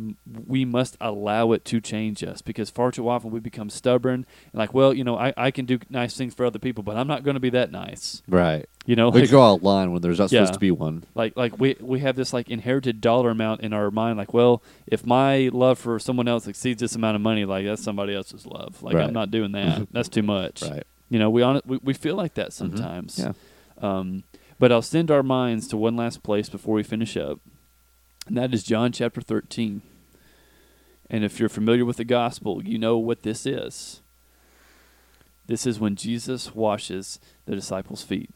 [0.46, 4.58] we must allow it to change us because far too often we become stubborn and
[4.58, 7.06] like, well, you know, I, I can do nice things for other people, but I'm
[7.06, 8.22] not going to be that nice.
[8.26, 8.68] Right.
[8.84, 10.40] You know, We like, draw a line when there's not Yeah.
[10.40, 11.04] supposed to be one.
[11.14, 14.18] like like we we have this like inherited dollar amount in our mind.
[14.18, 17.82] Like, well, if my love for someone else exceeds this amount of money, like that's
[17.84, 18.82] somebody else's love.
[18.82, 19.04] Like Right.
[19.06, 19.86] I'm not doing that.
[19.92, 20.62] that's too much.
[20.62, 20.84] Right.
[21.08, 22.52] You know, we on we, we feel like that Mhm.
[22.54, 23.18] sometimes.
[23.20, 23.32] Yeah.
[23.80, 24.24] Um,
[24.58, 27.38] but I'll send our minds to one last place before we finish up,
[28.26, 29.82] and that is John chapter 13.
[31.08, 34.00] And if you're familiar with the gospel, you know what this is.
[35.46, 38.30] This is when Jesus washes the disciples' feet.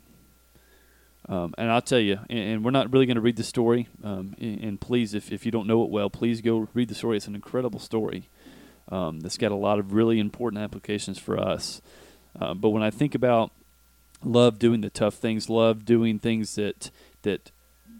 [1.28, 3.88] Um, and I'll tell you, and, and we're not really going to read the story.
[4.02, 6.94] Um, and, and please, if, if you don't know it well, please go read the
[6.94, 7.16] story.
[7.16, 8.28] It's an incredible story
[8.90, 11.80] um, that's got a lot of really important applications for us.
[12.38, 13.52] Uh, but when I think about
[14.24, 16.90] love doing the tough things, love doing things that
[17.22, 17.50] that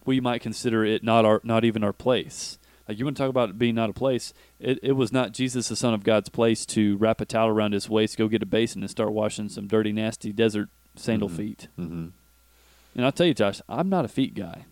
[0.04, 2.58] we might consider it not our not even our place.
[2.88, 4.34] Like you want to talk about it being not a place.
[4.60, 7.72] It it was not Jesus, the Son of God's place, to wrap a towel around
[7.72, 11.36] his waist, go get a basin, and start washing some dirty, nasty desert sandal Mhm.
[11.36, 11.68] feet.
[11.78, 12.06] Mm-hmm.
[12.96, 14.66] And I'll tell you, Josh, I'm not a feet guy.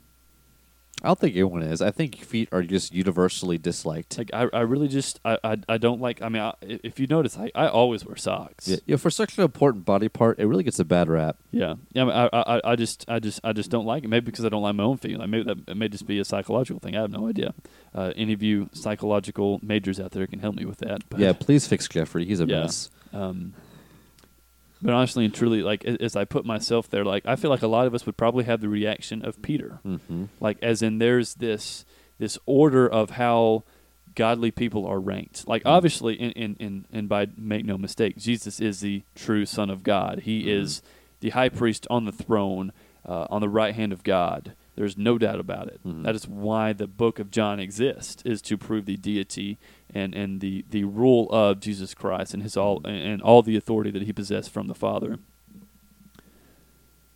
[1.02, 1.82] I don't think anyone is.
[1.82, 4.16] I think feet are just universally disliked.
[4.16, 6.22] Like I, I really just I, I, I don't like.
[6.22, 8.68] I mean, I, if you notice, I, I always wear socks.
[8.68, 11.38] yeah, yeah, for such an important body part, it really gets a bad rap.
[11.50, 12.02] Yeah, yeah.
[12.02, 14.08] I, mean, I, I, I just, I just, I just don't like it.
[14.08, 15.18] Maybe because I don't like my own feet.
[15.18, 16.96] Like maybe that it may just be a psychological thing.
[16.96, 17.52] I have no idea.
[17.92, 21.02] Uh, any of you psychological majors out there can help me with that.
[21.10, 22.24] But, Yeah, please fix Jeffrey.
[22.24, 22.60] He's a Yeah.
[22.60, 22.90] mess.
[23.12, 23.54] Um,
[24.82, 27.66] but honestly and truly, like as I put myself there, like I feel like a
[27.68, 29.80] lot of us would probably have the reaction of Peter.
[29.86, 30.24] Mm-hmm.
[30.40, 31.84] Like as in, there's this
[32.18, 33.64] this order of how
[34.14, 35.48] godly people are ranked.
[35.48, 39.70] Like obviously, in in in, and by make no mistake, Jesus is the true Son
[39.70, 40.20] of God.
[40.24, 40.48] He Mhm.
[40.48, 40.82] is
[41.20, 42.72] the high priest on the throne,
[43.06, 44.54] uh, on the right hand of God.
[44.74, 45.80] There's no doubt about it.
[45.86, 46.02] Mhm.
[46.02, 49.58] That is why the book of John exists, is to prove the deity
[49.94, 53.90] and, and the, the rule of Jesus Christ and his all and all the authority
[53.90, 55.18] that he possessed from the Father.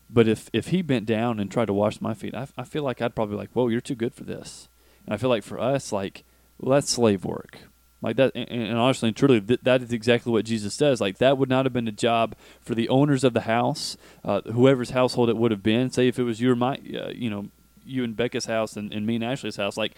[0.08, 2.82] But if, if he bent down and tried to wash my feet, I, I feel
[2.82, 4.68] like I'd probably be like, whoa, you're too good for this.
[5.04, 6.24] And I feel like for us, like,
[6.58, 7.58] well, that's slave work.
[8.02, 11.00] Like that, and, and honestly and truly, th- that is exactly what Jesus says.
[11.00, 14.42] Like that would not have been a job for the owners of the house, uh,
[14.42, 15.90] whoever's household it would have been.
[15.90, 17.48] Say if it was you or my, uh, you know,
[17.84, 19.92] you and Becca's house and, and me and Ashley's house, like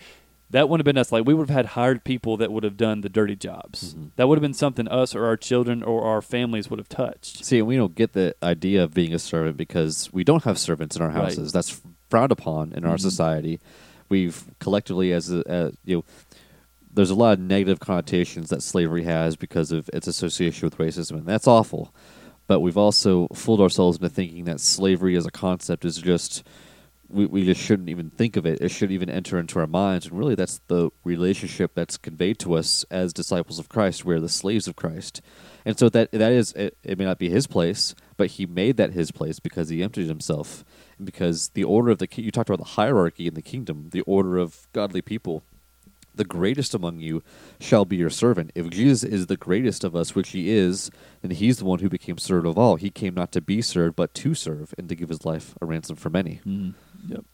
[0.51, 1.13] that wouldn't have been us.
[1.13, 3.95] Like we would have had hired people that would have done the dirty jobs.
[3.95, 4.11] Mhm.
[4.17, 7.45] That would have been something us or our children or our families would have touched.
[7.45, 10.59] See, and we don't get the idea of being a servant because we don't have
[10.59, 11.17] servants in our Right.
[11.25, 11.53] houses.
[11.53, 13.01] That's frowned upon in our Mhm.
[13.01, 13.61] society.
[14.09, 16.05] We've collectively, as a, uh, you know,
[16.95, 21.19] there's a lot of negative connotations that slavery has because of its association with racism,
[21.19, 21.95] and that's awful.
[22.47, 26.43] But we've also fooled ourselves into thinking that slavery as a concept is just
[27.11, 28.61] we, we just shouldn't even think of it.
[28.61, 30.07] It shouldn't even enter into our minds.
[30.07, 34.05] And really, that's the relationship that's conveyed to us as disciples of Christ.
[34.05, 35.23] We're the slaves of Christ.
[35.65, 38.77] And so that that is it, it may not be his place, but he made
[38.77, 40.65] that his place because he emptied himself.
[40.99, 44.03] And because the order of the you talked about the hierarchy in the kingdom, the
[44.03, 45.43] order of godly people.
[46.15, 47.23] The greatest among you
[47.61, 48.51] shall be your servant.
[48.57, 50.91] If Jesus is the greatest of us, which he is,
[51.23, 52.75] then he's the one who became servant of all.
[52.75, 55.67] He came not to be served, but to serve and to give his life a
[55.67, 56.41] ransom for many.
[56.45, 56.75] Mm,
[57.07, 57.25] yep.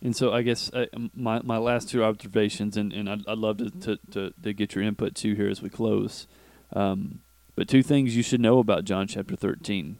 [0.00, 3.58] And so I guess uh, my my last two observations, and, and I'd, I'd love
[3.58, 6.26] to, to, to, to get your input too here as we close.
[6.72, 7.20] Um,
[7.56, 9.98] but two things you should know about John chapter 13.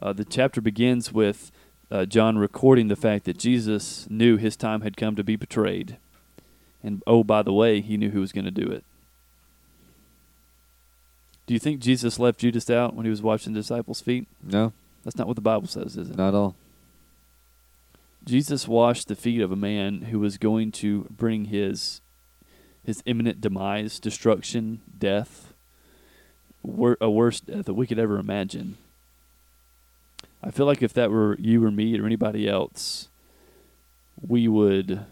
[0.00, 1.50] Uh, the chapter begins with
[1.90, 5.96] uh, John recording the fact that Jesus knew his time had come to be betrayed.
[6.82, 8.84] And oh, by the way, he knew who was going to do it.
[11.46, 14.28] Do you think Jesus left Judas out when he was washing the disciples' feet?
[14.42, 16.16] No, That's not what the Bible says, is it?
[16.16, 16.54] not at all.
[18.28, 22.02] Jesus washed the feet of a man who was going to bring his
[22.84, 25.54] his imminent demise, destruction, death,
[26.62, 28.76] wor- a worse death that we could ever imagine.
[30.42, 33.08] I feel like if that were you or me or anybody else,
[34.20, 35.06] we would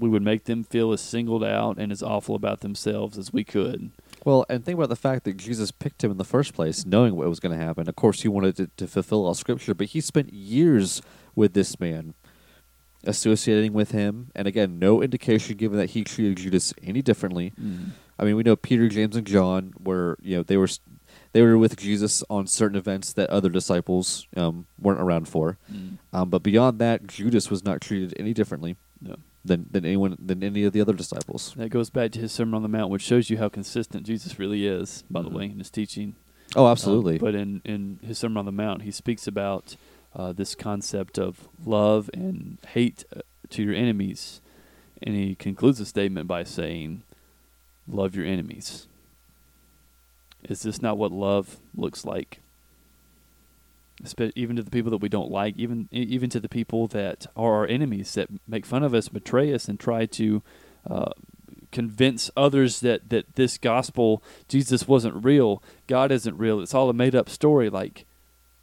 [0.00, 3.44] we would make them feel as singled out and as awful about themselves as we
[3.44, 3.92] could.
[4.24, 7.14] Well, and think about the fact that Jesus picked him in the first place, knowing
[7.14, 7.88] what was going to happen.
[7.88, 11.02] Of course, he wanted to, to fulfill all Scripture, but he spent years
[11.36, 12.14] with this man,
[13.04, 17.52] associating with him, and again, no indication given that he treated Judas any differently.
[18.18, 20.68] I mean, we know Peter, James, and John were, you know, they were,
[21.32, 25.58] they were with Jesus on certain events that other disciples um, weren't around for.
[25.72, 25.98] Mm.
[26.12, 29.16] Um, but beyond that, Judas was not treated any differently No.
[29.44, 31.54] than than anyone than any of the other disciples.
[31.56, 34.38] That goes back to his Sermon on the Mount, which shows you how consistent Jesus
[34.38, 35.24] really is, by Mhm.
[35.24, 36.14] the way, in his teaching.
[36.54, 37.18] Oh, Um, absolutely.
[37.18, 39.74] but in, in his Sermon on the Mount, he speaks about
[40.14, 44.40] uh, this concept of love and hate uh, to your enemies.
[45.02, 47.02] And he concludes the statement by saying,
[47.88, 48.86] Love your enemies.
[50.48, 52.40] Is this not what love looks like?
[54.34, 57.54] Even to the people that we don't like, even even to the people that are
[57.54, 60.42] our enemies, that make fun of us, betray us, and try to
[60.88, 61.12] uh,
[61.72, 66.94] convince others that, that this gospel, Jesus wasn't real, God isn't real, it's all a
[66.94, 67.70] made up story.
[67.70, 68.04] Like,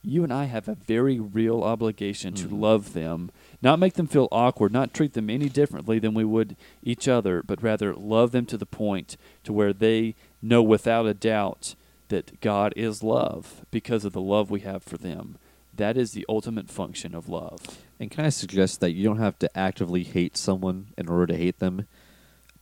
[0.01, 2.61] you and I have a very real obligation to mm-hmm.
[2.61, 3.31] love them,
[3.61, 7.43] not make them feel awkward, not treat them any differently than we would each other,
[7.43, 11.75] but rather love them to the point to where they know without a doubt
[12.07, 15.37] that God is love because of the love we have for them.
[15.75, 17.59] That is the ultimate function of love.
[17.99, 21.37] And can I suggest that you don't have to actively hate someone in order to
[21.37, 21.87] hate them?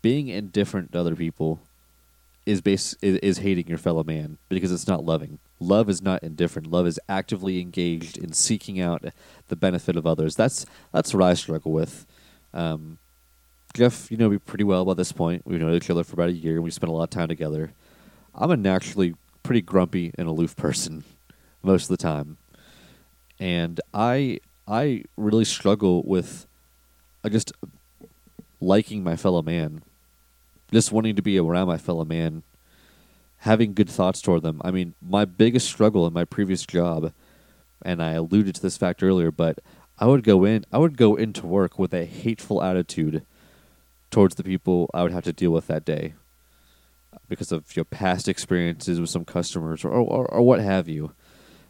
[0.02, 1.60] Being indifferent to other people
[2.46, 5.40] is base is, is hating your fellow man because it's not loving.
[5.60, 6.70] Love is not indifferent.
[6.70, 9.04] Love is actively engaged in seeking out
[9.48, 10.36] the benefit of others.
[10.36, 12.06] That's that's what I struggle with.
[12.54, 13.00] Um,
[13.74, 15.44] Jeff, you know me pretty well by this point.
[15.46, 17.28] We've known each other for about a year, and we spent a lot of time
[17.28, 17.72] together.
[18.36, 21.04] I'm a naturally pretty grumpy and aloof person
[21.64, 22.38] most of the time,
[23.40, 26.46] and I I really struggle with
[27.24, 27.52] uh, just
[28.62, 29.82] liking my fellow man,
[30.72, 32.44] just wanting to be around my fellow man
[33.48, 34.62] having good thoughts toward them.
[34.64, 37.14] I mean, my biggest struggle in my previous job,
[37.82, 39.60] and I alluded to this fact earlier, but
[39.98, 43.26] I would go in, I would go into work with a hateful attitude
[44.12, 46.14] towards the people I would have to deal with that day
[47.28, 51.14] because of your past experiences with some customers or, or, or what have you.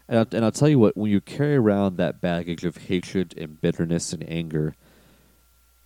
[0.10, 3.34] And I'll, and I'll tell you what, when you carry around that baggage of hatred
[3.38, 4.76] and bitterness and anger,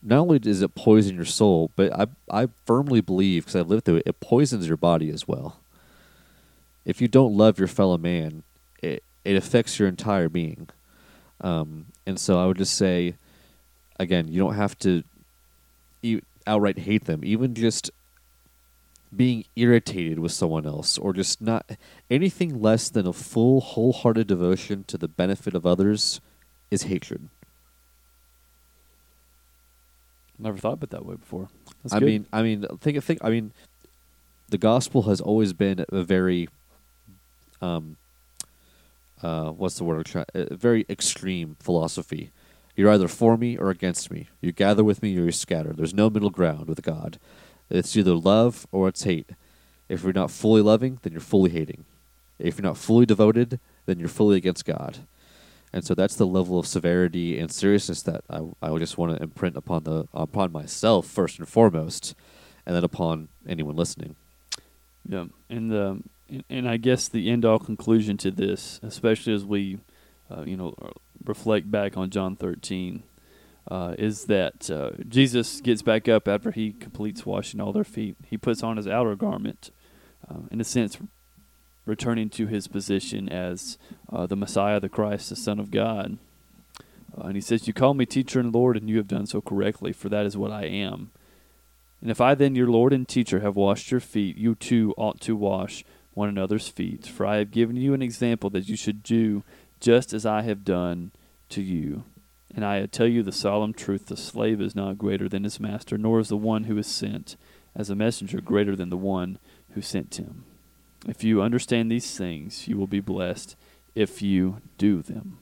[0.01, 3.85] not only does it poison your soul, but I I firmly believe because I've lived
[3.85, 5.60] through it, it poisons your body as well
[6.85, 8.43] if you don't love your fellow man,
[8.81, 10.69] it it affects your entire being.
[11.41, 13.15] Um, and so I would just say,
[13.99, 15.03] again, you don't have to
[16.01, 17.21] e- outright hate them.
[17.23, 17.91] Even just
[19.15, 21.69] being irritated with someone else, or just not
[22.09, 26.21] anything less than a full, wholehearted devotion to the benefit of others,
[26.69, 27.27] is hatred.
[30.39, 31.49] Never thought of it that way before.
[31.83, 32.05] That's I good.
[32.05, 33.19] mean, I mean, think, think.
[33.23, 33.51] I mean,
[34.49, 36.49] the gospel has always been a very
[37.61, 37.97] um,
[39.21, 40.09] uh, what's the word?
[40.33, 42.31] A very extreme philosophy.
[42.75, 44.29] You're either for me or against me.
[44.39, 45.73] You gather with me or you scatter.
[45.73, 47.19] There's no middle ground with God.
[47.69, 49.29] It's either love or it's hate.
[49.89, 51.85] If you're not fully loving, then you're fully hating.
[52.39, 54.99] If you're not fully devoted, then you're fully against God.
[55.73, 59.23] And so that's the level of severity and seriousness that I, I just want to
[59.23, 62.13] imprint upon the upon myself first and foremost,
[62.65, 64.15] and then upon anyone listening.
[65.07, 66.01] Yeah, and the
[66.49, 69.79] and I guess the end all conclusion to this, especially as we,
[70.29, 70.75] uh, you know,
[71.23, 73.03] reflect back on John 13,
[73.69, 78.15] uh, is that uh, Jesus gets back up after he completes washing all their feet.
[78.25, 79.71] He puts on his outer garment,
[80.29, 80.97] uh, in a sense,
[81.85, 83.77] returning to his position as
[84.11, 86.17] uh, the Messiah, the Christ, the Son of God.
[87.17, 89.41] Uh, and he says, You call me teacher and Lord, and you have done so
[89.41, 91.11] correctly, for that is what I am.
[92.01, 95.21] And if I then, your Lord and teacher, have washed your feet, you too ought
[95.21, 97.05] to wash one another's feet.
[97.05, 99.43] For I have given you an example that you should do
[99.79, 101.11] just as I have done
[101.49, 102.03] to you.
[102.53, 105.97] And I tell you the solemn truth the slave is not greater than his master,
[105.97, 107.37] nor is the one who is sent
[107.75, 109.39] as a messenger greater than the one
[109.73, 110.43] who sent him.
[111.07, 113.55] If you understand these things, you will be blessed
[113.95, 115.39] if you do them.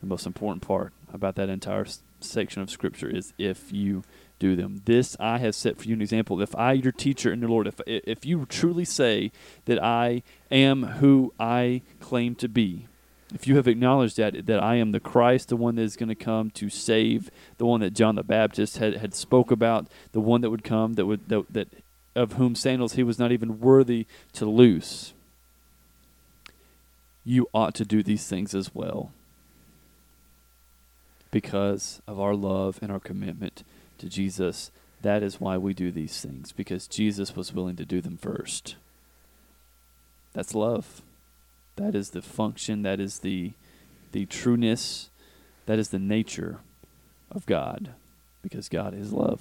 [0.00, 1.86] The most important part about that entire
[2.20, 4.02] section of Scripture is if you
[4.38, 4.82] do them.
[4.84, 6.40] This I have set for you an example.
[6.40, 9.32] If I, your teacher in the Lord, if if you truly say
[9.66, 12.86] that I am who I claim to be,
[13.34, 16.08] if you have acknowledged that that I am the Christ, the one that is going
[16.08, 20.20] to come to save, the one that John the Baptist had, had spoke about, the
[20.20, 21.68] one that would come that would that, that
[22.14, 25.12] of whom sandals he was not even worthy to loose.
[27.24, 29.12] You ought to do these things as well
[31.30, 33.62] because of our love and our commitment
[33.98, 34.70] to Jesus,
[35.02, 38.76] that is why we do these things, because Jesus was willing to do them first.
[40.32, 41.02] That's love.
[41.76, 43.52] That is the function, that is the
[44.10, 45.10] the trueness,
[45.66, 46.58] that is the nature
[47.30, 47.90] of God,
[48.42, 49.40] because God is love.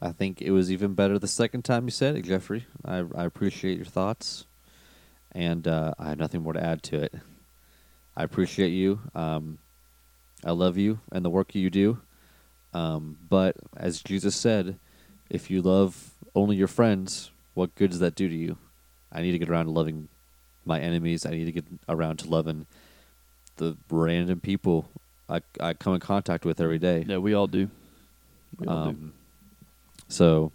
[0.00, 2.66] I think it was even better the second time you said it, Jeffrey.
[2.84, 4.44] I, I appreciate your thoughts,
[5.32, 7.14] and uh, I have nothing more to add to it.
[8.16, 9.00] I appreciate you.
[9.14, 9.58] Um,
[10.44, 11.98] I love you and the work you do.
[12.72, 14.78] Um, but as Jesus said,
[15.30, 18.58] if you love only your friends, what good does that do to you?
[19.12, 20.08] I need to get around to loving
[20.64, 21.24] my enemies.
[21.24, 22.66] I need to get around to loving
[23.56, 24.88] the random people
[25.28, 27.04] I I come in contact with every day.
[27.06, 27.70] Yeah, we all do.
[28.58, 28.90] We all do.
[28.90, 29.12] Um,
[30.08, 30.52] so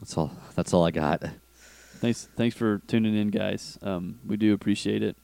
[0.00, 0.32] that's all.
[0.54, 1.22] That's all I got.
[2.00, 3.78] Thanks, thanks for tuning in, guys.
[3.82, 5.16] Um, we do appreciate it.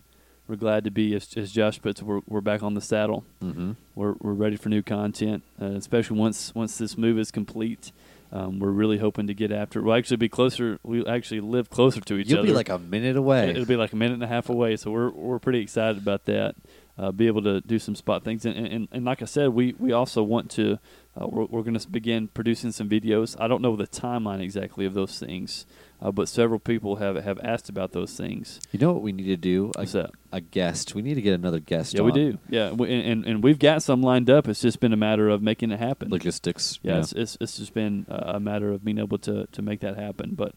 [0.50, 3.22] We're glad to be, as, as Josh puts, we're we're back on the saddle.
[3.40, 3.72] Mm-hmm.
[3.94, 7.92] We're we're ready for new content, uh, especially once once this move is complete.
[8.32, 9.78] Um, we're really hoping to get after.
[9.78, 9.84] it.
[9.84, 10.80] We'll actually be closer.
[10.82, 12.38] We'll actually live closer to each other.
[12.38, 13.50] You'll be like a minute away.
[13.50, 16.24] It'll be like a minute and a half away, so we're we're pretty excited about
[16.24, 16.56] that.
[16.98, 19.76] Uh, be able to do some spot things, and, and, and like I said, we,
[19.78, 20.80] we also want to.
[21.20, 23.34] Uh, we're we're going to begin producing some videos.
[23.40, 25.66] I don't know the timeline exactly of those things,
[26.00, 28.60] uh, but several people have have asked about those things.
[28.70, 29.72] you know what we need to do?
[29.76, 30.10] A, that?
[30.30, 30.94] a guest.
[30.94, 31.94] We need to get another guest.
[31.94, 32.38] Yeah, we do.
[32.48, 34.46] Yeah, we, and, and we've got some lined up.
[34.46, 36.10] It's just been a matter of making it happen.
[36.10, 36.78] Logistics.
[36.82, 39.80] yeah, you It's, it's it's just been a matter of being able to to make
[39.80, 40.34] that happen.
[40.36, 40.54] But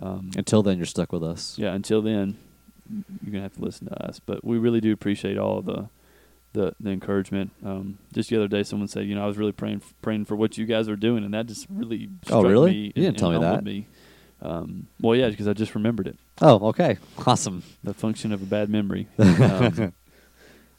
[0.00, 1.56] um, Until then, you're stuck with us.
[1.58, 2.38] yeah, until then,
[3.22, 4.18] you're gonna have to listen to us.
[4.18, 5.88] But we really do appreciate all of the
[6.52, 7.50] the, the encouragement.
[7.64, 10.36] Um, just the other day, someone said, you know, I was really praying praying for
[10.36, 12.70] what you guys are doing, and that just really Oh, really?
[12.70, 13.64] me You didn't and tell me that.
[13.64, 13.86] Me.
[14.40, 16.18] Um, well, yeah, because I just remembered it.
[16.40, 16.98] Oh, okay.
[17.26, 17.62] Awesome.
[17.84, 19.06] The function of a bad memory.
[19.18, 19.92] Um,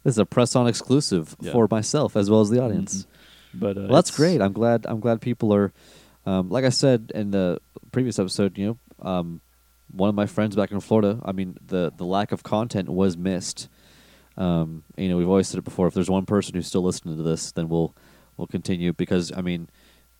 [0.03, 1.53] This is a press on exclusive Yeah.
[1.53, 3.07] for myself as well as the audience.
[3.53, 4.41] but uh, Well, that's great.
[4.41, 4.85] I'm glad.
[4.85, 5.71] I'm glad people are.
[6.25, 7.59] Um, like I said in the
[7.93, 9.39] previous episode, you know, um,
[9.91, 11.21] one of my friends back in Florida.
[11.23, 13.69] I mean, the the lack of content was missed.
[14.37, 15.87] Um, you know, we've always said it before.
[15.87, 17.93] If there's one person who's still listening to this, then we'll
[18.37, 19.69] we'll continue because I mean,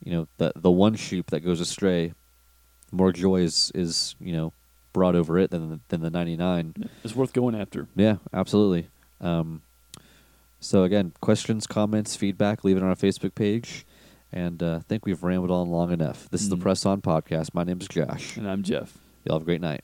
[0.03, 2.13] you know, the the one sheep that goes astray,
[2.91, 4.53] more joy is is you know
[4.93, 6.87] brought over it than the, than the 99.
[7.03, 7.87] It's worth going after.
[7.95, 8.89] Yeah, absolutely.
[9.19, 9.63] Um,
[10.59, 13.85] so again, questions, comments, feedback, leave it on our Facebook page.
[14.31, 16.29] And uh, I think we've rambled on long enough.
[16.29, 16.61] This is the Mhm.
[16.61, 17.53] Press On Podcast.
[17.55, 18.37] My name is Josh.
[18.37, 18.97] And I'm Jeff.
[19.25, 19.83] Y'all have a great night.